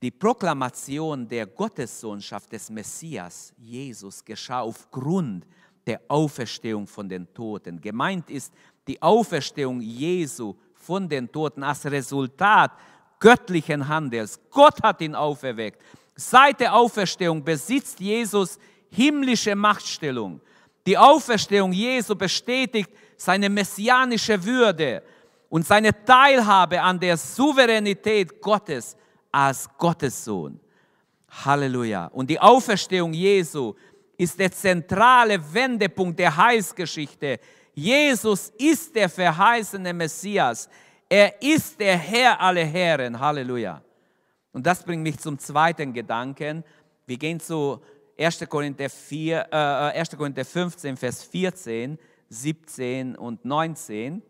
[0.00, 5.46] Die Proklamation der Gottessohnschaft des Messias, Jesus, geschah aufgrund
[5.86, 7.80] der Auferstehung von den Toten.
[7.80, 8.52] Gemeint ist
[8.86, 12.72] die Auferstehung Jesu von den Toten als Resultat
[13.20, 14.40] göttlichen Handels.
[14.50, 15.80] Gott hat ihn auferweckt.
[16.30, 18.58] Seit der Auferstehung besitzt Jesus
[18.90, 20.40] himmlische Machtstellung.
[20.86, 25.02] Die Auferstehung Jesu bestätigt seine messianische Würde
[25.48, 28.96] und seine Teilhabe an der Souveränität Gottes
[29.32, 30.60] als Gottes Sohn.
[31.44, 32.06] Halleluja.
[32.06, 33.74] Und die Auferstehung Jesu
[34.16, 37.40] ist der zentrale Wendepunkt der Heilsgeschichte.
[37.74, 40.68] Jesus ist der verheißene Messias.
[41.08, 43.18] Er ist der Herr aller Herren.
[43.18, 43.82] Halleluja.
[44.52, 46.64] Und das bringt mich zum zweiten Gedanken.
[47.06, 47.80] Wir gehen zu
[48.18, 48.46] 1.
[48.48, 50.16] Korinther, 4, äh, 1.
[50.16, 54.22] Korinther 15, Vers 14, 17 und 19.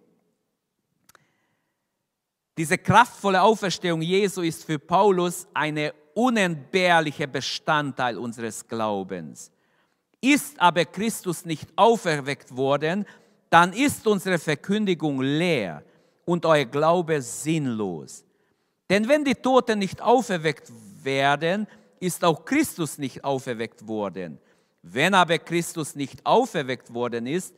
[2.56, 9.50] Diese kraftvolle Auferstehung Jesu ist für Paulus eine unentbehrliche Bestandteil unseres Glaubens.
[10.20, 13.06] Ist aber Christus nicht auferweckt worden,
[13.50, 15.82] dann ist unsere Verkündigung leer
[16.24, 18.24] und euer Glaube sinnlos.
[18.92, 20.70] Denn wenn die Toten nicht auferweckt
[21.02, 21.66] werden,
[21.98, 24.38] ist auch Christus nicht auferweckt worden.
[24.82, 27.54] Wenn aber Christus nicht auferweckt worden ist,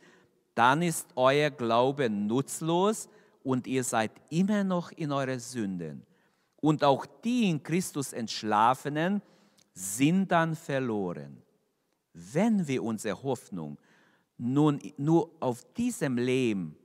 [0.53, 3.09] dann ist euer Glaube nutzlos
[3.43, 6.05] und ihr seid immer noch in euren Sünden.
[6.61, 9.21] Und auch die in Christus entschlafenen
[9.73, 11.43] sind dann verloren.
[12.13, 13.77] Wenn wir unsere Hoffnung
[14.37, 16.77] nun nur auf diesem Leben,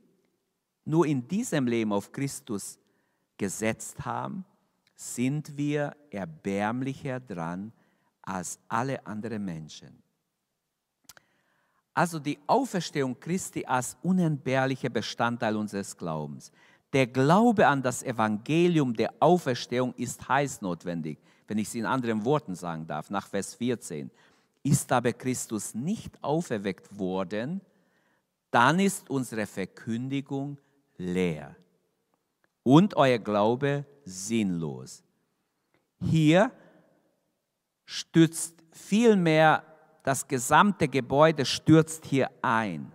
[0.83, 2.80] nur in diesem Leben auf Christus
[3.41, 4.45] gesetzt haben,
[4.93, 7.71] sind wir erbärmlicher dran
[8.21, 10.03] als alle anderen Menschen.
[11.95, 16.51] Also die Auferstehung Christi als unentbehrlicher Bestandteil unseres Glaubens.
[16.93, 22.23] Der Glaube an das Evangelium der Auferstehung ist heiß notwendig, wenn ich es in anderen
[22.23, 24.11] Worten sagen darf, nach Vers 14.
[24.61, 27.59] Ist aber Christus nicht auferweckt worden,
[28.51, 30.59] dann ist unsere Verkündigung
[30.97, 31.55] leer
[32.63, 35.03] und euer Glaube sinnlos.
[35.99, 36.51] Hier
[37.85, 39.63] stützt vielmehr
[40.03, 42.91] das gesamte Gebäude stürzt hier ein.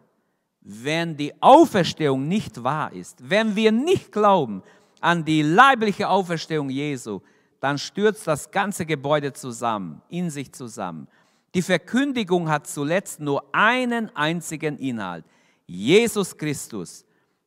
[0.60, 4.62] Wenn die Auferstehung nicht wahr ist, wenn wir nicht glauben
[5.00, 7.20] an die leibliche Auferstehung Jesu,
[7.60, 11.06] dann stürzt das ganze Gebäude zusammen, in sich zusammen.
[11.54, 15.24] Die Verkündigung hat zuletzt nur einen einzigen Inhalt.
[15.66, 17.05] Jesus Christus.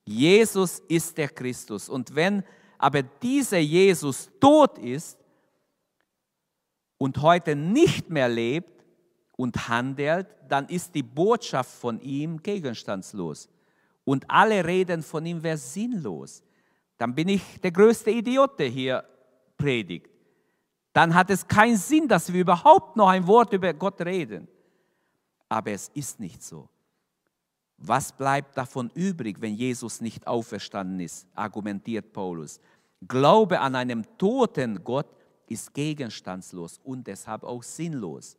[0.09, 1.87] Jesus ist der Christus.
[1.87, 2.43] Und wenn
[2.79, 5.19] aber dieser Jesus tot ist
[6.97, 8.83] und heute nicht mehr lebt
[9.37, 13.49] und handelt, dann ist die Botschaft von ihm gegenstandslos.
[14.03, 16.41] Und alle Reden von ihm wäre sinnlos.
[16.97, 19.03] Dann bin ich der größte Idiot, der hier
[19.57, 20.09] predigt.
[20.91, 24.47] Dann hat es keinen Sinn, dass wir überhaupt noch ein Wort über Gott reden.
[25.47, 26.67] Aber es ist nicht so.
[27.81, 32.59] Was bleibt davon übrig, wenn Jesus nicht auferstanden ist, argumentiert Paulus.
[33.07, 35.07] Glaube an einem toten Gott
[35.47, 38.37] ist gegenstandslos und deshalb auch sinnlos.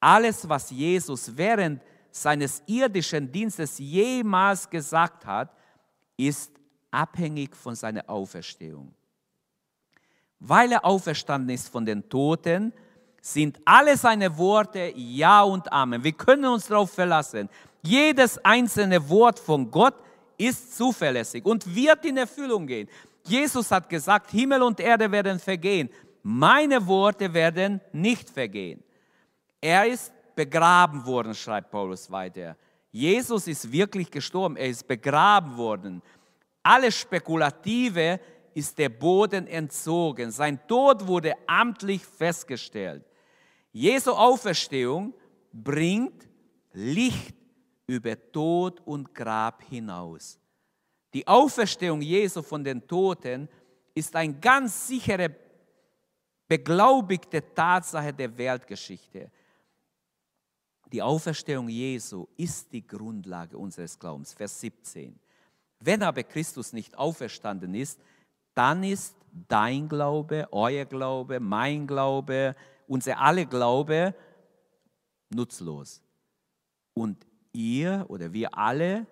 [0.00, 5.54] Alles, was Jesus während seines irdischen Dienstes jemals gesagt hat,
[6.16, 6.50] ist
[6.90, 8.94] abhängig von seiner Auferstehung.
[10.40, 12.72] Weil er auferstanden ist von den Toten,
[13.20, 16.02] sind alle seine Worte Ja und Amen.
[16.02, 17.48] Wir können uns darauf verlassen.
[17.86, 19.94] Jedes einzelne Wort von Gott
[20.36, 22.88] ist zuverlässig und wird in Erfüllung gehen.
[23.24, 25.88] Jesus hat gesagt, Himmel und Erde werden vergehen.
[26.22, 28.82] Meine Worte werden nicht vergehen.
[29.60, 32.56] Er ist begraben worden, schreibt Paulus weiter.
[32.90, 36.02] Jesus ist wirklich gestorben, er ist begraben worden.
[36.62, 38.18] Alles Spekulative
[38.54, 40.30] ist der Boden entzogen.
[40.32, 43.04] Sein Tod wurde amtlich festgestellt.
[43.72, 45.14] Jesu Auferstehung
[45.52, 46.26] bringt
[46.72, 47.36] Licht
[47.86, 50.38] über Tod und Grab hinaus.
[51.14, 53.48] Die Auferstehung Jesu von den Toten
[53.94, 55.34] ist eine ganz sichere,
[56.48, 59.30] beglaubigte Tatsache der Weltgeschichte.
[60.92, 64.32] Die Auferstehung Jesu ist die Grundlage unseres Glaubens.
[64.32, 65.18] Vers 17.
[65.80, 68.00] Wenn aber Christus nicht auferstanden ist,
[68.54, 69.16] dann ist
[69.48, 72.54] dein Glaube, euer Glaube, mein Glaube,
[72.86, 74.14] unser alle Glaube
[75.30, 76.02] nutzlos.
[76.94, 77.25] Und
[77.56, 79.06] ihr oder wir alle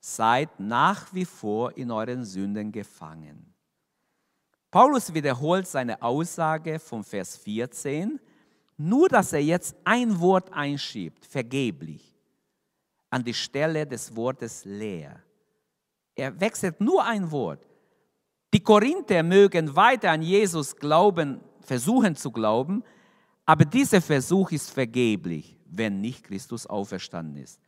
[0.00, 3.52] seid nach wie vor in euren Sünden gefangen.
[4.70, 8.20] Paulus wiederholt seine Aussage vom Vers 14,
[8.76, 12.14] nur dass er jetzt ein Wort einschiebt, vergeblich,
[13.10, 15.22] an die Stelle des Wortes leer.
[16.14, 17.66] Er wechselt nur ein Wort.
[18.52, 22.84] Die Korinther mögen weiter an Jesus glauben, versuchen zu glauben,
[23.46, 27.60] aber dieser Versuch ist vergeblich, wenn nicht Christus auferstanden ist.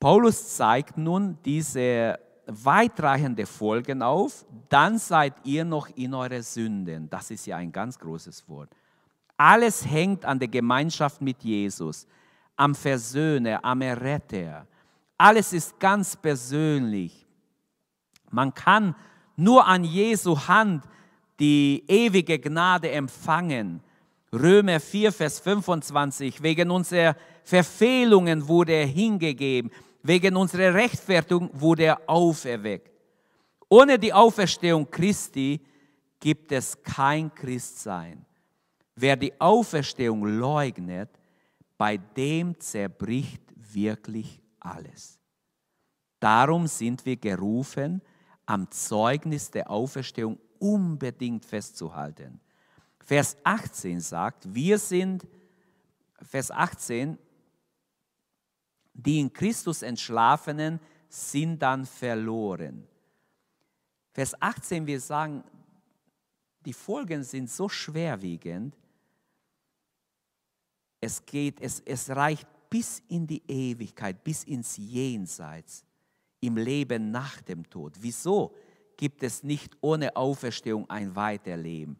[0.00, 7.08] Paulus zeigt nun diese weitreichende Folgen auf, dann seid ihr noch in eure Sünden.
[7.08, 8.70] Das ist ja ein ganz großes Wort.
[9.36, 12.06] Alles hängt an der Gemeinschaft mit Jesus,
[12.56, 14.66] am Versöhner, am Erretter.
[15.16, 17.26] Alles ist ganz persönlich.
[18.30, 18.94] Man kann
[19.36, 20.84] nur an Jesu Hand
[21.38, 23.80] die ewige Gnade empfangen.
[24.32, 29.70] Römer 4, Vers 25, wegen unserer Verfehlungen wurde er hingegeben
[30.02, 32.90] wegen unserer Rechtfertigung wurde er auferweckt.
[33.68, 35.60] Ohne die Auferstehung Christi
[36.20, 38.24] gibt es kein Christsein.
[38.96, 41.08] Wer die Auferstehung leugnet,
[41.78, 45.18] bei dem zerbricht wirklich alles.
[46.20, 48.02] Darum sind wir gerufen,
[48.44, 52.40] am Zeugnis der Auferstehung unbedingt festzuhalten.
[53.04, 55.26] Vers 18 sagt, wir sind,
[56.20, 57.18] Vers 18,
[58.94, 62.86] die in Christus entschlafenen sind dann verloren.
[64.12, 65.42] Vers 18, wir sagen,
[66.64, 68.76] die Folgen sind so schwerwiegend,
[71.00, 75.84] es geht, es, es reicht bis in die Ewigkeit, bis ins Jenseits,
[76.40, 77.94] im Leben nach dem Tod.
[77.98, 78.54] Wieso
[78.96, 81.98] gibt es nicht ohne Auferstehung ein Weiterleben?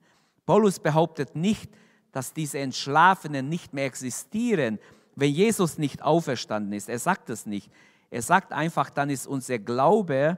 [0.53, 1.71] Paulus behauptet nicht,
[2.13, 4.79] dass diese Entschlafenen nicht mehr existieren,
[5.17, 6.91] wenn Jesus nicht auferstanden ist.
[6.91, 7.71] Er sagt es nicht.
[8.11, 10.37] Er sagt einfach, dann ist unser Glaube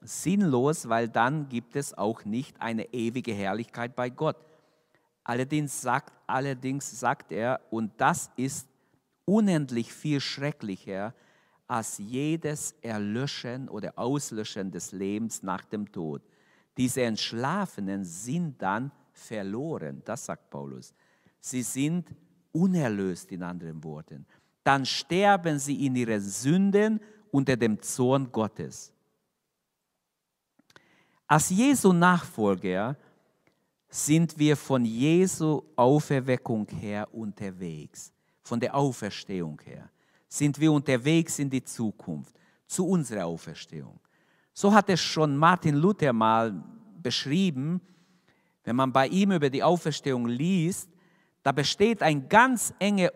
[0.00, 4.38] sinnlos, weil dann gibt es auch nicht eine ewige Herrlichkeit bei Gott.
[5.22, 8.66] Allerdings sagt, allerdings sagt er, und das ist
[9.24, 11.14] unendlich viel schrecklicher
[11.68, 16.22] als jedes Erlöschen oder Auslöschen des Lebens nach dem Tod.
[16.76, 20.92] Diese Entschlafenen sind dann verloren, das sagt Paulus.
[21.40, 22.08] Sie sind
[22.52, 24.26] unerlöst in anderen Worten,
[24.62, 27.00] dann sterben sie in ihren Sünden
[27.30, 28.92] unter dem Zorn Gottes.
[31.26, 32.96] Als Jesu Nachfolger
[33.88, 38.12] sind wir von Jesu Auferweckung her unterwegs,
[38.42, 39.90] von der Auferstehung her,
[40.28, 42.34] sind wir unterwegs in die Zukunft,
[42.66, 44.00] zu unserer Auferstehung.
[44.52, 46.62] So hat es schon Martin Luther mal
[47.02, 47.80] beschrieben,
[48.64, 50.88] wenn man bei ihm über die Auferstehung liest,
[51.44, 53.12] Da besteht ein ganz enge,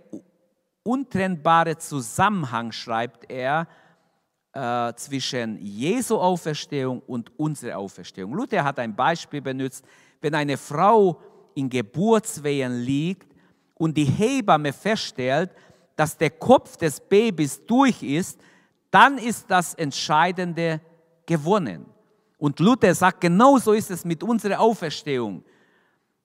[0.82, 3.66] untrennbarer Zusammenhang, schreibt er,
[4.53, 8.34] äh, zwischen Jesu Auferstehung und unserer Auferstehung.
[8.34, 9.84] Luther hat ein Beispiel benutzt,
[10.20, 11.20] wenn eine Frau
[11.55, 13.34] in Geburtswehen liegt
[13.74, 15.51] und die Hebamme feststellt,
[15.96, 18.38] dass der Kopf des Babys durch ist,
[18.90, 20.80] dann ist das Entscheidende
[21.24, 21.86] gewonnen.
[22.39, 25.45] Und Luther sagt, genauso ist es mit unserer Auferstehung.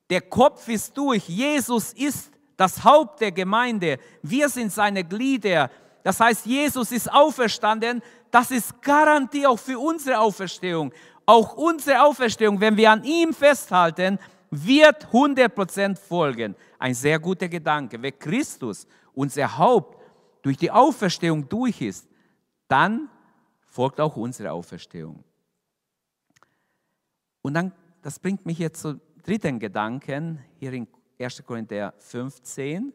[0.08, 1.28] Der Kopf ist durch.
[1.28, 3.98] Jesus ist das Haupt der Gemeinde.
[4.22, 5.70] Wir sind seine Glieder.
[6.04, 8.00] Das heißt, Jesus ist auferstanden.
[8.30, 10.92] Das ist Garantie auch für unsere Auferstehung.
[11.26, 14.18] Auch unsere Auferstehung, wenn wir an ihm festhalten,
[14.50, 16.54] wird 100% folgen.
[16.78, 18.00] Ein sehr guter Gedanke.
[18.00, 19.98] Wenn Christus, unser Haupt,
[20.42, 22.06] durch die Auferstehung durch ist,
[22.68, 23.08] dann
[23.66, 25.24] folgt auch unsere Auferstehung.
[27.44, 30.88] Und dann, das bringt mich jetzt zum dritten Gedanken, hier in
[31.20, 31.44] 1.
[31.44, 32.90] Korinther 15.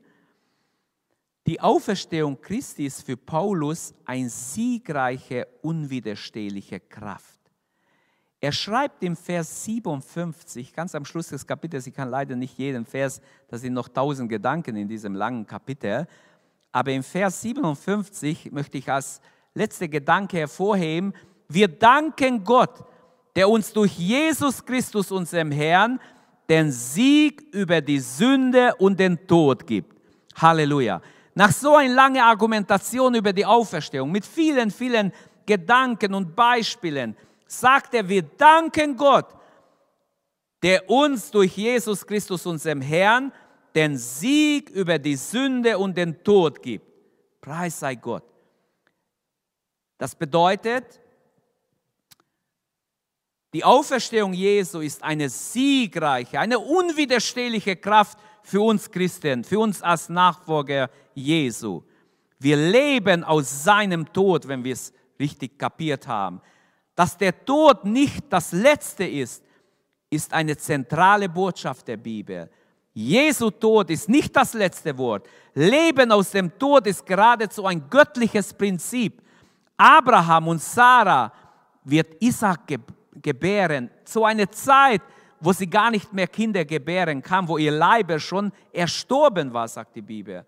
[1.45, 7.39] Die Auferstehung Christi ist für Paulus eine siegreiche, unwiderstehliche Kraft.
[8.39, 12.87] Er schreibt im Vers 57, ganz am Schluss des Kapitels, ich kann leider nicht jeden
[12.87, 16.07] Vers, da sind noch tausend Gedanken in diesem langen Kapitel,
[16.71, 19.21] aber im Vers 57 möchte ich als
[19.53, 21.13] letzter Gedanke hervorheben,
[21.47, 22.83] wir danken Gott,
[23.39, 25.97] der uns durch Jesus Christus, unserem Herrn,
[26.49, 29.97] den Sieg über die Sünde und den Tod gibt.
[30.35, 31.01] Halleluja.
[31.35, 35.13] Nach so einer langen Argumentation über die Auferstehung, mit vielen, vielen
[35.45, 37.15] Gedanken und Beispielen,
[37.47, 39.27] sagt er, wir danken Gott,
[40.61, 43.31] der uns durch Jesus Christus, unserem Herrn,
[43.73, 46.85] den Sieg über die Sünde und den Tod gibt.
[47.39, 48.25] Preis sei Gott.
[49.97, 50.99] Das bedeutet,
[53.53, 60.09] die Auferstehung Jesu ist eine siegreiche, eine unwiderstehliche Kraft für uns Christen, für uns als
[60.09, 61.83] Nachfolger Jesu.
[62.37, 66.41] Wir leben aus seinem Tod, wenn wir es richtig kapiert haben.
[66.95, 69.43] Dass der Tod nicht das Letzte ist,
[70.11, 72.49] ist eine zentrale Botschaft der Bibel.
[72.93, 75.27] Jesu Tod ist nicht das letzte Wort.
[75.53, 79.21] Leben aus dem Tod ist geradezu ein göttliches Prinzip.
[79.77, 81.31] Abraham und Sarah
[81.83, 85.01] wird Isaac geboren gebären, zu einer Zeit,
[85.39, 89.95] wo sie gar nicht mehr Kinder gebären kann, wo ihr Leibe schon erstorben war, sagt
[89.95, 90.45] die Bibel.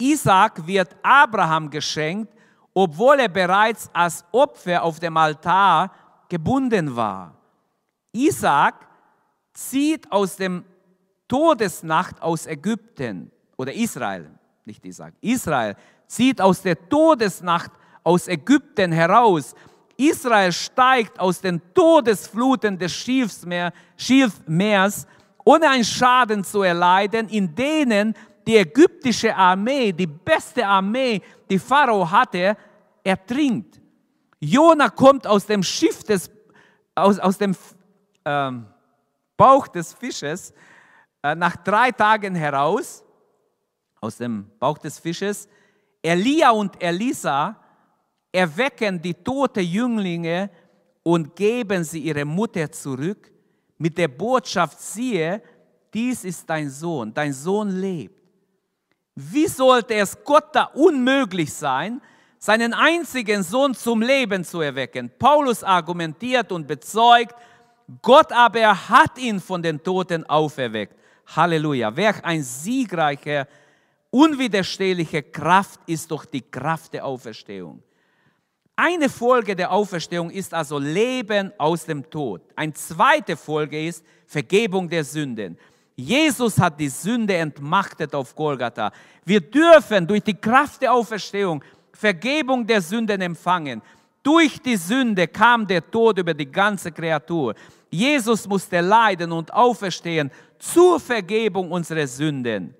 [0.00, 2.32] Isaac wird Abraham geschenkt,
[2.72, 5.92] obwohl er bereits als Opfer auf dem Altar
[6.28, 7.34] gebunden war.
[8.12, 8.74] Isaac
[9.52, 10.64] zieht aus dem
[11.28, 14.30] Todesnacht aus Ägypten oder Israel,
[14.64, 17.70] nicht Isaac, Israel zieht aus der Todesnacht
[18.02, 19.54] aus Ägypten heraus
[20.08, 25.06] Israel steigt aus den Todesfluten des Schilfmeers, Schilfmeers,
[25.44, 28.14] ohne einen Schaden zu erleiden, in denen
[28.46, 32.56] die ägyptische Armee, die beste Armee, die Pharao hatte,
[33.04, 33.80] ertrinkt.
[34.40, 36.30] Jona kommt aus dem Schiff des,
[36.94, 37.54] aus, aus dem
[38.24, 38.66] ähm,
[39.36, 40.54] Bauch des Fisches
[41.22, 43.04] äh, nach drei Tagen heraus,
[44.00, 45.48] aus dem Bauch des Fisches.
[46.02, 47.59] Elia und Elisa
[48.32, 50.50] erwecken die tote Jünglinge
[51.02, 53.30] und geben sie ihre Mutter zurück
[53.78, 55.42] mit der Botschaft, siehe,
[55.92, 58.14] dies ist dein Sohn, dein Sohn lebt.
[59.14, 62.00] Wie sollte es Gott da unmöglich sein,
[62.38, 65.10] seinen einzigen Sohn zum Leben zu erwecken?
[65.18, 67.34] Paulus argumentiert und bezeugt,
[68.02, 70.96] Gott aber hat ihn von den Toten auferweckt.
[71.34, 71.94] Halleluja.
[71.94, 73.48] Wer ein siegreicher,
[74.10, 77.82] unwiderstehliche Kraft ist doch die Kraft der Auferstehung.
[78.82, 82.40] Eine Folge der Auferstehung ist also Leben aus dem Tod.
[82.56, 85.58] Eine zweite Folge ist Vergebung der Sünden.
[85.94, 88.90] Jesus hat die Sünde entmachtet auf Golgatha.
[89.26, 91.62] Wir dürfen durch die Kraft der Auferstehung
[91.92, 93.82] Vergebung der Sünden empfangen.
[94.22, 97.54] Durch die Sünde kam der Tod über die ganze Kreatur.
[97.90, 102.74] Jesus musste leiden und auferstehen zur Vergebung unserer Sünden.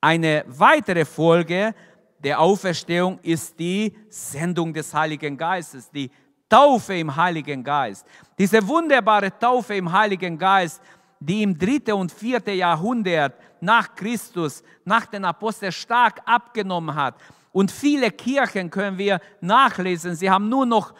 [0.00, 1.76] Eine weitere Folge
[2.18, 6.10] der Auferstehung ist die Sendung des Heiligen Geistes, die
[6.48, 8.06] Taufe im Heiligen Geist.
[8.38, 10.80] Diese wunderbare Taufe im Heiligen Geist,
[11.20, 17.14] die im dritten und vierten Jahrhundert nach Christus, nach den Aposteln stark abgenommen hat.
[17.52, 20.14] Und viele Kirchen können wir nachlesen.
[20.14, 20.92] Sie haben nur noch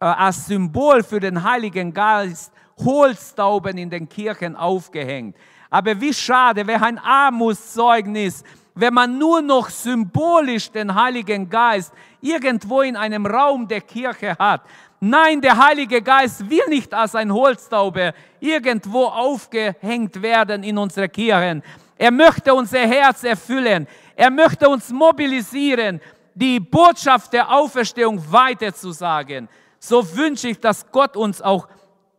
[0.00, 5.36] äh, als Symbol für den Heiligen Geist Holztauben in den Kirchen aufgehängt.
[5.70, 8.42] Aber wie schade, wer ein Armutszeugnis
[8.74, 14.62] wenn man nur noch symbolisch den Heiligen Geist irgendwo in einem Raum der Kirche hat.
[15.00, 21.62] Nein, der Heilige Geist will nicht als ein Holztaube irgendwo aufgehängt werden in unsere Kirchen.
[21.98, 23.86] Er möchte unser Herz erfüllen.
[24.16, 26.00] Er möchte uns mobilisieren,
[26.34, 29.48] die Botschaft der Auferstehung weiterzusagen.
[29.78, 31.68] So wünsche ich, dass Gott uns auch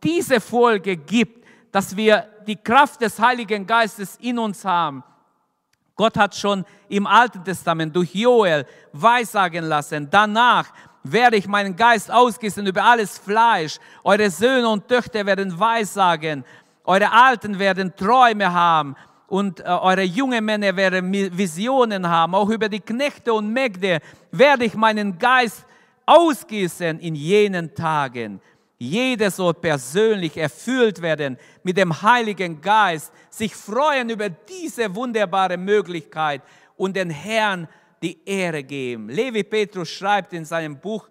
[0.02, 5.02] diese Folge gibt, dass wir die Kraft des Heiligen Geistes in uns haben.
[5.96, 10.66] Gott hat schon im Alten Testament durch Joel weissagen lassen, danach
[11.04, 13.78] werde ich meinen Geist ausgießen über alles Fleisch.
[14.02, 16.44] Eure Söhne und Töchter werden weissagen,
[16.84, 18.96] eure Alten werden Träume haben
[19.28, 22.34] und äh, eure jungen Männer werden Visionen haben.
[22.34, 24.00] Auch über die Knechte und Mägde
[24.32, 25.64] werde ich meinen Geist
[26.06, 28.40] ausgießen in jenen Tagen.
[28.84, 36.42] Jeder soll persönlich erfüllt werden mit dem Heiligen Geist, sich freuen über diese wunderbare Möglichkeit
[36.76, 37.66] und den Herrn
[38.02, 39.08] die Ehre geben.
[39.08, 41.08] Levi Petrus schreibt in seinem Buch,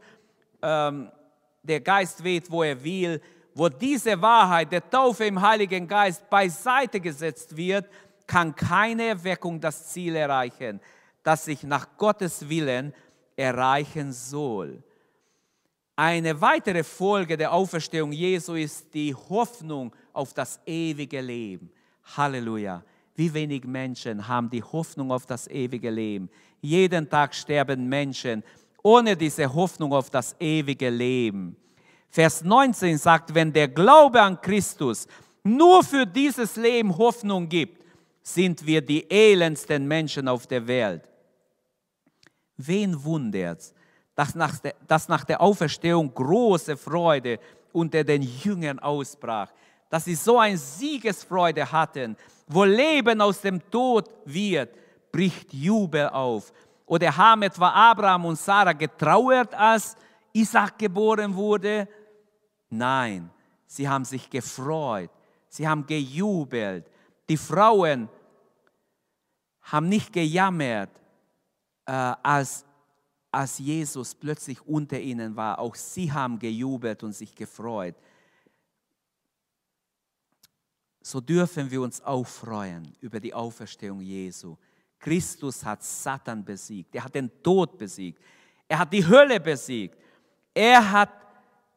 [0.61, 1.09] ähm,
[1.63, 3.21] Der Geist weht, wo er will,
[3.55, 7.89] wo diese Wahrheit der Taufe im Heiligen Geist beiseite gesetzt wird,
[8.27, 10.79] kann keine Erweckung das Ziel erreichen,
[11.23, 12.93] das sich nach Gottes Willen
[13.35, 14.83] erreichen soll.
[15.95, 21.69] Eine weitere Folge der Auferstehung Jesu ist die Hoffnung auf das ewige Leben.
[22.17, 22.83] Halleluja.
[23.15, 26.29] Wie wenig Menschen haben die Hoffnung auf das ewige Leben.
[26.61, 28.43] Jeden Tag sterben Menschen
[28.81, 31.55] ohne diese Hoffnung auf das ewige Leben.
[32.09, 35.07] Vers 19 sagt, wenn der Glaube an Christus
[35.43, 37.83] nur für dieses Leben Hoffnung gibt,
[38.23, 41.07] sind wir die elendsten Menschen auf der Welt.
[42.57, 43.73] Wen wundert's,
[44.15, 47.39] dass nach, der, dass nach der Auferstehung große Freude
[47.71, 49.51] unter den Jüngern ausbrach,
[49.89, 52.15] dass sie so eine Siegesfreude hatten,
[52.47, 54.75] wo Leben aus dem Tod wird,
[55.11, 56.51] bricht Jubel auf.
[56.85, 59.95] Oder haben etwa Abraham und Sarah getrauert, als
[60.33, 61.87] Isaac geboren wurde?
[62.69, 63.29] Nein,
[63.65, 65.11] sie haben sich gefreut,
[65.47, 66.89] sie haben gejubelt.
[67.29, 68.09] Die Frauen
[69.61, 70.89] haben nicht gejammert,
[71.85, 72.65] äh, als
[73.33, 77.95] als Jesus plötzlich unter ihnen war, auch sie haben gejubelt und sich gefreut.
[81.01, 84.55] So dürfen wir uns auch freuen über die Auferstehung Jesu.
[84.99, 88.21] Christus hat Satan besiegt, er hat den Tod besiegt,
[88.67, 89.97] er hat die Hölle besiegt,
[90.53, 91.11] er hat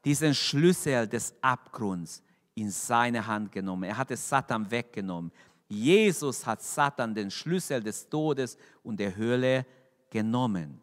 [0.04, 2.22] diesen Schlüssel des Abgrunds
[2.54, 5.32] in seine Hand genommen, er hat es Satan weggenommen.
[5.68, 9.66] Jesus hat Satan den Schlüssel des Todes und der Hölle
[10.10, 10.80] genommen.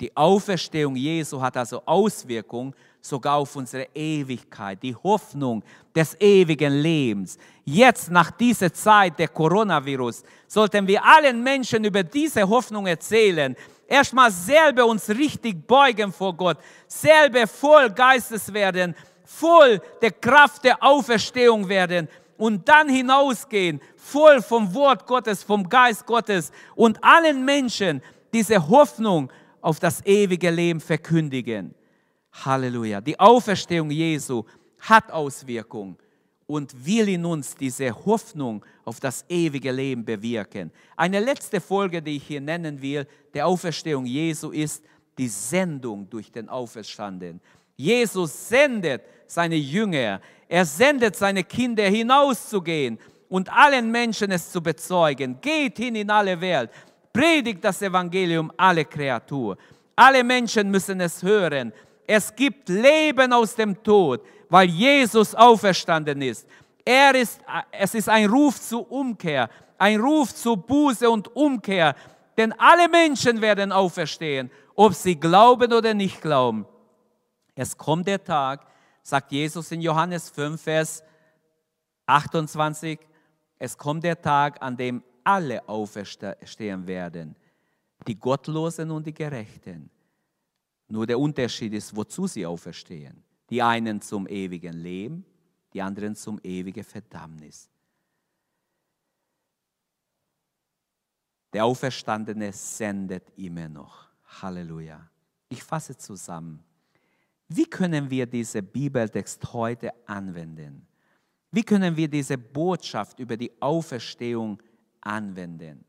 [0.00, 5.62] Die Auferstehung Jesu hat also Auswirkungen sogar auf unsere Ewigkeit, die Hoffnung
[5.94, 7.36] des ewigen Lebens.
[7.64, 13.54] Jetzt, nach dieser Zeit der Coronavirus, sollten wir allen Menschen über diese Hoffnung erzählen.
[13.86, 18.94] Erstmal selber uns richtig beugen vor Gott, selber voll Geistes werden,
[19.24, 26.06] voll der Kraft der Auferstehung werden und dann hinausgehen, voll vom Wort Gottes, vom Geist
[26.06, 29.30] Gottes und allen Menschen diese Hoffnung
[29.60, 31.74] auf das ewige Leben verkündigen.
[32.32, 33.00] Halleluja.
[33.00, 34.44] Die Auferstehung Jesu
[34.78, 35.96] hat Auswirkungen
[36.46, 40.72] und will in uns diese Hoffnung auf das ewige Leben bewirken.
[40.96, 44.84] Eine letzte Folge, die ich hier nennen will, der Auferstehung Jesu ist
[45.16, 47.40] die Sendung durch den Auferstanden.
[47.76, 52.98] Jesus sendet seine Jünger, er sendet seine Kinder hinauszugehen
[53.28, 55.40] und allen Menschen es zu bezeugen.
[55.40, 56.70] Geht hin in alle Welt,
[57.12, 59.56] predigt das Evangelium alle Kreatur.
[59.96, 61.72] Alle Menschen müssen es hören.
[62.06, 66.46] Es gibt Leben aus dem Tod, weil Jesus auferstanden ist.
[66.84, 67.40] Er ist,
[67.70, 69.48] es ist ein Ruf zur Umkehr,
[69.78, 71.94] ein Ruf zur Buße und Umkehr,
[72.36, 76.66] denn alle Menschen werden auferstehen, ob sie glauben oder nicht glauben.
[77.54, 78.66] Es kommt der Tag,
[79.02, 81.04] sagt Jesus in Johannes 5, Vers
[82.06, 82.98] 28,
[83.58, 87.36] es kommt der Tag, an dem alle auferstehen werden,
[88.06, 89.90] die Gottlosen und die Gerechten.
[90.88, 93.22] Nur der Unterschied ist, wozu sie auferstehen.
[93.48, 95.24] Die einen zum ewigen Leben,
[95.72, 97.68] die anderen zum ewigen Verdammnis.
[101.52, 104.08] Der Auferstandene sendet immer noch.
[104.40, 105.08] Halleluja.
[105.48, 106.62] Ich fasse zusammen.
[107.48, 110.86] Wie können wir diesen Bibeltext heute anwenden?
[111.50, 114.62] Wie können wir diese Botschaft über die Auferstehung
[115.00, 115.84] anwenden.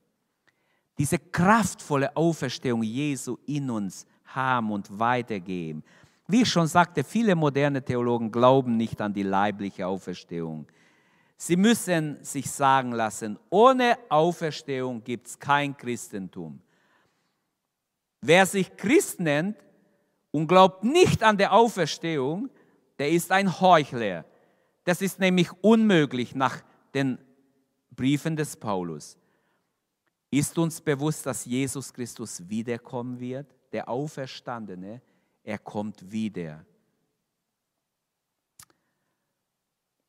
[0.97, 5.83] Diese kraftvolle Auferstehung Jesu in uns haben und weitergeben.
[6.27, 10.67] Wie ich schon sagte, viele moderne Theologen glauben nicht an die leibliche Auferstehung.
[11.35, 16.61] Sie müssen sich sagen lassen, ohne Auferstehung gibt es kein Christentum.
[18.21, 19.57] Wer sich Christ nennt
[20.29, 22.49] und glaubt nicht an der Auferstehung,
[22.99, 24.23] der ist ein Heuchler.
[24.83, 26.61] Das ist nämlich unmöglich nach
[26.93, 27.17] den
[28.01, 29.15] Briefen des Paulus.
[30.31, 33.45] Ist uns bewusst, dass Jesus Christus wiederkommen wird?
[33.71, 34.99] Der Auferstandene,
[35.43, 36.65] er kommt wieder.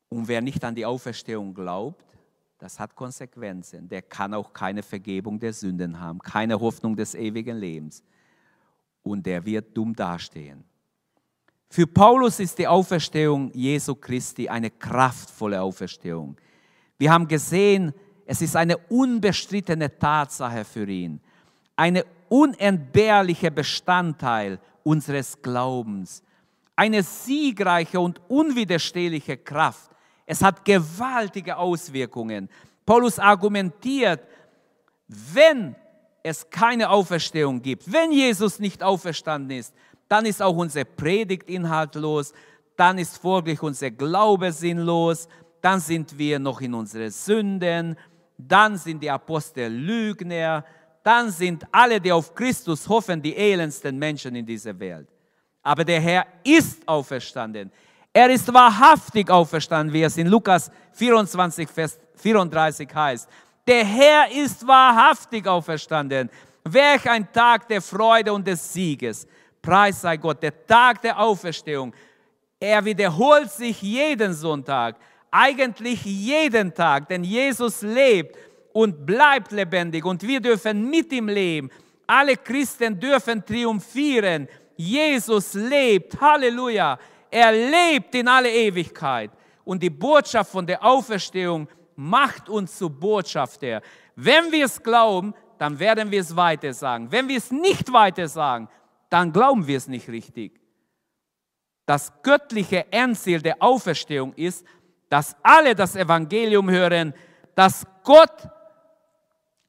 [0.09, 2.17] Und wer nicht an die Auferstehung glaubt,
[2.57, 3.87] das hat Konsequenzen.
[3.91, 8.03] Der kann auch keine Vergebung der Sünden haben, keine Hoffnung des ewigen Lebens.
[9.03, 10.65] Und der wird dumm dastehen.
[11.69, 16.39] Für Paulus ist die Auferstehung Jesu Christi eine kraftvolle Auferstehung.
[17.03, 17.93] Wir haben gesehen,
[18.27, 21.21] es ist eine unbestrittene Tatsache für ihn,
[21.75, 26.23] eine unentbehrliche Bestandteil unseres Glaubens,
[26.77, 29.91] eine siegreiche und unwiderstehliche Kraft.
[30.27, 32.49] Es hat gewaltige Auswirkungen.
[32.87, 34.21] Paulus argumentiert,
[35.09, 35.75] wenn
[36.23, 39.75] es keine Auferstehung gibt, wenn Jesus nicht auferstanden ist,
[40.07, 42.33] dann ist auch unser Predigt inhaltlos,
[42.77, 45.27] dann ist folglich unser Glaube sinnlos,
[45.63, 47.97] dann sind wir noch in unseren Sünden,
[48.37, 50.65] dann sind die Apostel Lügner,
[51.03, 55.09] dann sind alle, die auf Christus hoffen, die elendsten Menschen in dieser Welt.
[55.63, 57.71] Aber der Herr ist auferstanden.
[58.13, 63.29] Er ist wahrhaftig auferstanden, wie es in Lukas 24, Vers 34 heißt.
[63.67, 66.29] Der Herr ist wahrhaftig auferstanden.
[66.65, 69.27] Welch ein Tag der Freude und des Sieges.
[69.63, 71.95] Preis sei Gott, der Tag der Auferstehung.
[72.59, 74.97] Er wiederholt sich jeden Sonntag,
[75.33, 78.37] eigentlich jeden Tag, denn Jesus lebt
[78.73, 81.71] und bleibt lebendig und wir dürfen mit ihm leben.
[82.07, 84.47] Alle Christen dürfen triumphieren.
[84.77, 86.21] Jesus lebt.
[86.21, 86.99] Halleluja.
[87.31, 89.31] Er lebt in alle Ewigkeit.
[89.65, 93.81] Und die Botschaft von der Auferstehung macht uns zu Botschafter.
[94.17, 97.11] Wenn wir es glauben, dann werden wir es weiter sagen.
[97.11, 98.69] Wenn wir es nicht weiter sagen,
[99.09, 100.61] dann glauben wir es nicht richtig.
[101.87, 104.67] Das göttliche Endziel der Auferstehung ist,
[105.13, 107.13] dass alle das Evangelium hören,
[107.55, 108.49] dass Gott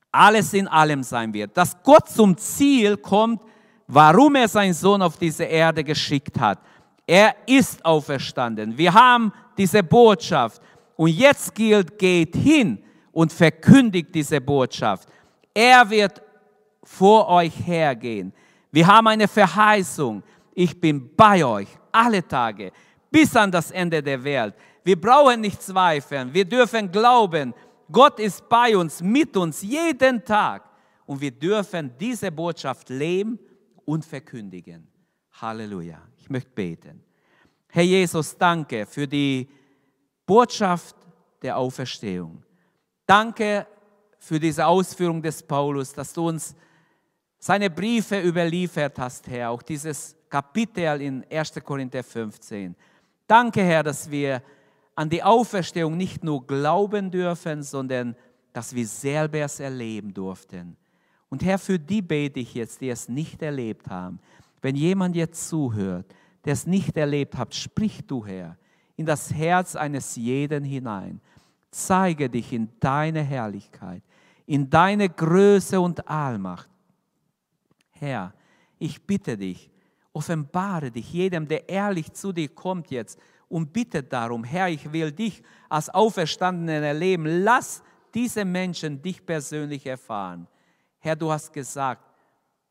[0.09, 3.41] alles in allem sein wird, dass Gott zum Ziel kommt,
[3.85, 6.59] warum er seinen Sohn auf diese Erde geschickt hat.
[7.05, 8.77] Er ist auferstanden.
[8.77, 10.61] Wir haben diese Botschaft.
[10.95, 12.81] Und jetzt gilt, geht hin
[13.11, 15.09] und verkündigt diese Botschaft.
[15.53, 16.21] Er wird
[16.85, 18.31] vor euch hergehen.
[18.71, 20.23] Wir haben eine Verheißung.
[20.53, 22.71] Ich bin bei euch alle Tage
[23.11, 24.55] bis an das Ende der Welt.
[24.83, 26.33] Wir brauchen nicht zweifeln.
[26.33, 27.53] Wir dürfen glauben.
[27.91, 30.69] Gott ist bei uns, mit uns jeden Tag.
[31.05, 33.39] Und wir dürfen diese Botschaft leben
[33.85, 34.87] und verkündigen.
[35.31, 36.01] Halleluja.
[36.17, 37.03] Ich möchte beten.
[37.67, 39.49] Herr Jesus, danke für die
[40.25, 40.95] Botschaft
[41.41, 42.43] der Auferstehung.
[43.05, 43.67] Danke
[44.19, 46.55] für diese Ausführung des Paulus, dass du uns
[47.39, 51.55] seine Briefe überliefert hast, Herr, auch dieses Kapitel in 1.
[51.63, 52.73] Korinther 15.
[53.27, 54.41] Danke, Herr, dass wir
[54.95, 58.15] an die Auferstehung nicht nur glauben dürfen, sondern
[58.51, 60.77] dass wir selber es erleben durften.
[61.29, 64.19] Und Herr, für die bete ich jetzt, die es nicht erlebt haben.
[64.61, 66.05] Wenn jemand jetzt zuhört,
[66.45, 68.57] der es nicht erlebt hat, sprich du, Herr,
[68.95, 71.19] in das Herz eines jeden hinein.
[71.71, 74.03] Zeige dich in deine Herrlichkeit,
[74.45, 76.69] in deine Größe und Allmacht.
[77.93, 78.33] Herr,
[78.77, 79.71] ich bitte dich,
[80.11, 83.19] offenbare dich jedem, der ehrlich zu dir kommt jetzt
[83.53, 87.43] und bitte darum, Herr, ich will dich als Auferstandenen erleben.
[87.43, 90.47] Lass diese Menschen dich persönlich erfahren.
[90.97, 92.03] Herr, du hast gesagt,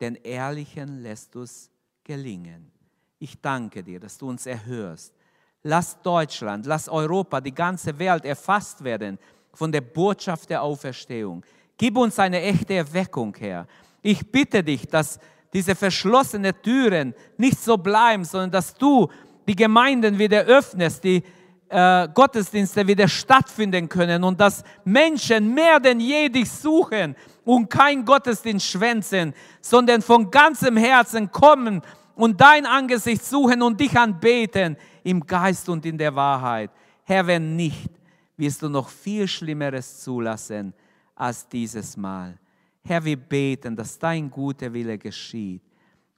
[0.01, 1.71] den Ehrlichen lässt du es
[2.03, 2.69] gelingen.
[3.17, 5.13] Ich danke dir, dass du uns erhörst.
[5.61, 9.17] Lass Deutschland, lass Europa, die ganze Welt erfasst werden
[9.53, 11.45] von der Botschaft der Auferstehung.
[11.77, 13.67] Gib uns eine echte Erweckung, Herr.
[14.01, 15.17] Ich bitte dich, dass
[15.53, 19.07] diese verschlossenen Türen nicht so bleiben, sondern dass du
[19.47, 21.23] die Gemeinden wieder öffnest, die
[21.69, 28.05] äh, Gottesdienste wieder stattfinden können und dass Menschen mehr denn je dich suchen und kein
[28.05, 31.81] Gottesdienst schwänzen, sondern von ganzem Herzen kommen
[32.15, 36.69] und dein Angesicht suchen und dich anbeten im Geist und in der Wahrheit.
[37.03, 37.89] Herr, wenn nicht,
[38.37, 40.73] wirst du noch viel Schlimmeres zulassen
[41.15, 42.37] als dieses Mal.
[42.85, 45.61] Herr, wir beten, dass dein guter Wille geschieht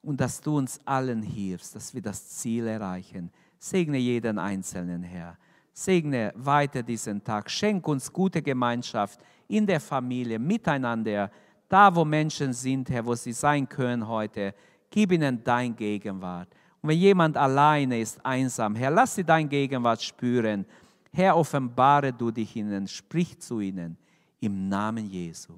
[0.06, 3.32] und dass du uns allen hilfst, dass wir das Ziel erreichen.
[3.58, 5.38] Segne jeden Einzelnen, Herr.
[5.74, 7.50] Segne weiter diesen Tag.
[7.50, 11.32] Schenk uns gute Gemeinschaft in der Familie, miteinander,
[11.68, 14.54] da wo Menschen sind, Herr, wo sie sein können heute.
[14.90, 16.50] Gib ihnen dein Gegenwart.
[16.82, 20.66] Und wenn jemand alleine ist, einsam, Herr, lass sie dein Gegenwart spüren.
[21.12, 23.98] Herr, offenbare du dich ihnen, sprich zu ihnen
[24.40, 25.54] im Namen Jesu.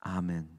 [0.00, 0.58] Amen.